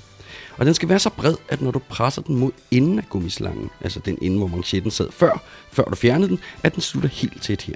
Og 0.58 0.66
den 0.66 0.74
skal 0.74 0.90
være 0.90 1.00
så 1.00 1.10
bred, 1.10 1.36
at 1.50 1.62
når 1.62 1.72
du 1.72 1.80
presser 1.80 2.22
den 2.22 2.36
mod 2.36 2.52
enden 2.72 3.00
af 3.00 3.10
gummislangen, 3.10 3.70
altså 3.82 4.00
den 4.00 4.18
ende, 4.22 4.38
hvor 4.38 4.48
manchetten 4.48 4.92
sad 4.92 5.12
før, 5.12 5.44
før 5.72 5.84
du 5.84 5.96
fjernede 5.96 6.30
den, 6.30 6.40
at 6.64 6.74
den 6.74 6.82
slutter 6.82 7.10
helt 7.10 7.42
tæt 7.42 7.62
her. 7.62 7.76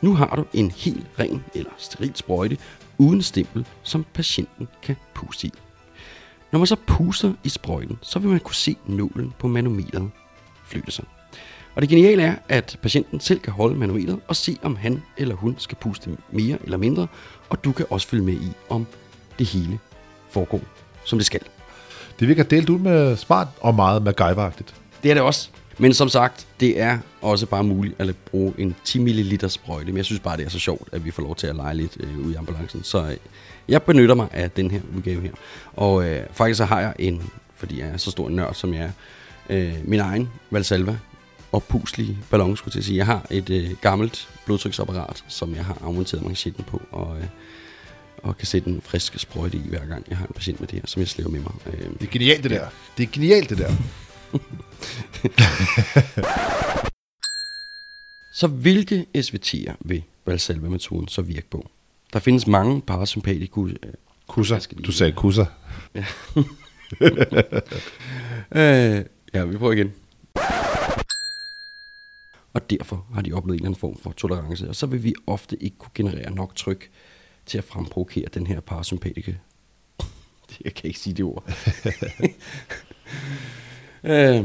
Nu 0.00 0.14
har 0.14 0.36
du 0.36 0.44
en 0.52 0.70
helt 0.70 1.06
ren 1.18 1.44
eller 1.54 1.70
steril 1.76 2.12
sprøjte 2.14 2.58
uden 2.98 3.22
stempel, 3.22 3.66
som 3.82 4.06
patienten 4.14 4.68
kan 4.82 4.96
puste 5.14 5.46
i. 5.46 5.52
Når 6.52 6.58
man 6.58 6.66
så 6.66 6.76
puster 6.86 7.32
i 7.44 7.48
sprøjten, 7.48 7.98
så 8.02 8.18
vil 8.18 8.30
man 8.30 8.40
kunne 8.40 8.54
se 8.54 8.76
nålen 8.86 9.34
på 9.38 9.48
manometeret 9.48 10.10
flytte 10.68 10.90
sig. 10.90 11.04
Og 11.74 11.82
det 11.82 11.88
geniale 11.88 12.22
er, 12.22 12.34
at 12.48 12.78
patienten 12.82 13.20
selv 13.20 13.40
kan 13.40 13.52
holde 13.52 13.78
manometeret 13.78 14.20
og 14.28 14.36
se, 14.36 14.56
om 14.62 14.76
han 14.76 15.02
eller 15.16 15.34
hun 15.34 15.54
skal 15.58 15.78
puste 15.80 16.16
mere 16.32 16.58
eller 16.64 16.76
mindre, 16.76 17.06
og 17.48 17.64
du 17.64 17.72
kan 17.72 17.86
også 17.90 18.08
følge 18.08 18.24
med 18.24 18.34
i, 18.34 18.52
om 18.68 18.86
det 19.38 19.46
hele 19.46 19.78
foregår, 20.30 20.60
som 21.04 21.18
det 21.18 21.26
skal. 21.26 21.40
Det 22.20 22.28
virker 22.28 22.42
delt 22.42 22.68
ud 22.68 22.78
med 22.78 23.16
smart 23.16 23.48
og 23.60 23.74
meget 23.74 24.02
MacGyver-agtigt. 24.08 24.74
Det 25.02 25.10
er 25.10 25.14
det 25.14 25.22
også. 25.22 25.48
Men 25.78 25.94
som 25.94 26.08
sagt, 26.08 26.46
det 26.60 26.80
er 26.80 26.98
også 27.22 27.46
bare 27.46 27.64
muligt 27.64 27.94
at 28.00 28.16
bruge 28.16 28.54
en 28.58 28.74
10 28.84 28.98
ml 28.98 29.50
sprøjte. 29.50 29.86
Men 29.86 29.96
jeg 29.96 30.04
synes 30.04 30.20
bare, 30.20 30.36
det 30.36 30.46
er 30.46 30.50
så 30.50 30.58
sjovt, 30.58 30.88
at 30.92 31.04
vi 31.04 31.10
får 31.10 31.22
lov 31.22 31.36
til 31.36 31.46
at 31.46 31.56
lege 31.56 31.74
lidt 31.74 31.96
øh, 32.00 32.18
ude 32.18 32.32
i 32.32 32.36
ambulancen. 32.36 32.82
Så 32.82 33.02
øh, 33.02 33.16
jeg 33.68 33.82
benytter 33.82 34.14
mig 34.14 34.28
af 34.32 34.50
den 34.50 34.70
her 34.70 34.80
udgave 34.96 35.20
her. 35.20 35.30
Og 35.76 36.08
øh, 36.08 36.22
faktisk 36.32 36.58
så 36.58 36.64
har 36.64 36.80
jeg 36.80 36.94
en, 36.98 37.22
fordi 37.56 37.80
jeg 37.80 37.88
er 37.88 37.96
så 37.96 38.10
stor 38.10 38.28
en 38.28 38.36
nørd, 38.36 38.54
som 38.54 38.74
jeg 38.74 38.82
er, 38.82 38.90
øh, 39.50 39.74
min 39.84 40.00
egen 40.00 40.28
Valsalva 40.50 40.98
og 41.52 41.62
puslige 41.62 42.18
ballon, 42.30 42.56
skulle 42.56 42.76
jeg 42.76 42.84
sige. 42.84 42.96
Jeg 42.96 43.06
har 43.06 43.26
et 43.30 43.50
øh, 43.50 43.70
gammelt 43.80 44.28
blodtryksapparat, 44.46 45.24
som 45.28 45.54
jeg 45.54 45.64
har 45.64 45.78
afmonteret 45.84 46.24
manchetten 46.24 46.64
på, 46.64 46.82
og, 46.92 47.16
øh, 47.18 47.24
og 48.22 48.36
kan 48.38 48.46
sætte 48.46 48.68
en 48.70 48.80
frisk 48.80 49.18
sprøjte 49.18 49.56
i 49.56 49.68
hver 49.68 49.86
gang, 49.86 50.04
jeg 50.08 50.16
har 50.16 50.26
en 50.26 50.32
patient 50.34 50.60
med 50.60 50.68
det 50.68 50.78
her, 50.78 50.86
som 50.86 51.00
jeg 51.00 51.08
slæver 51.08 51.30
med 51.30 51.40
mig. 51.40 51.52
Øh, 51.66 51.72
Det 52.00 52.02
er 52.02 52.06
genialt, 52.10 52.42
det 52.42 52.50
der. 52.50 52.68
Det 52.96 53.02
er 53.02 53.08
genialt, 53.12 53.50
det 53.50 53.58
der. 53.58 53.72
Så 58.34 58.46
hvilke 58.46 59.06
SVT'er 59.18 59.74
vil 59.80 60.02
Valsalva-metoden 60.26 61.08
så 61.08 61.22
virke 61.22 61.46
på? 61.50 61.70
Der 62.12 62.18
findes 62.18 62.46
mange 62.46 62.82
parasympatikus... 62.82 63.70
Øh, 63.70 63.92
Kusser. 64.28 64.66
Du 64.86 64.92
sagde 64.92 65.12
kusser. 65.12 65.46
øh, 68.52 69.04
ja, 69.34 69.44
vi 69.44 69.56
prøver 69.56 69.72
igen. 69.72 69.92
Og 72.52 72.70
derfor 72.70 73.06
har 73.14 73.22
de 73.22 73.32
oplevet 73.32 73.54
en 73.56 73.60
eller 73.60 73.68
anden 73.68 73.80
form 73.80 73.98
for 74.02 74.12
tolerance, 74.12 74.68
og 74.68 74.76
så 74.76 74.86
vil 74.86 75.02
vi 75.04 75.14
ofte 75.26 75.62
ikke 75.62 75.76
kunne 75.78 75.90
generere 75.94 76.30
nok 76.30 76.54
tryk 76.56 76.90
til 77.48 77.58
at 77.58 77.64
fremprovokere 77.64 78.28
den 78.34 78.46
her 78.46 78.60
parasympatike. 78.60 79.40
Jeg 80.64 80.74
kan 80.74 80.88
ikke 80.88 81.00
sige 81.00 81.14
det 81.14 81.24
ord. 81.24 81.44
øh, 84.04 84.44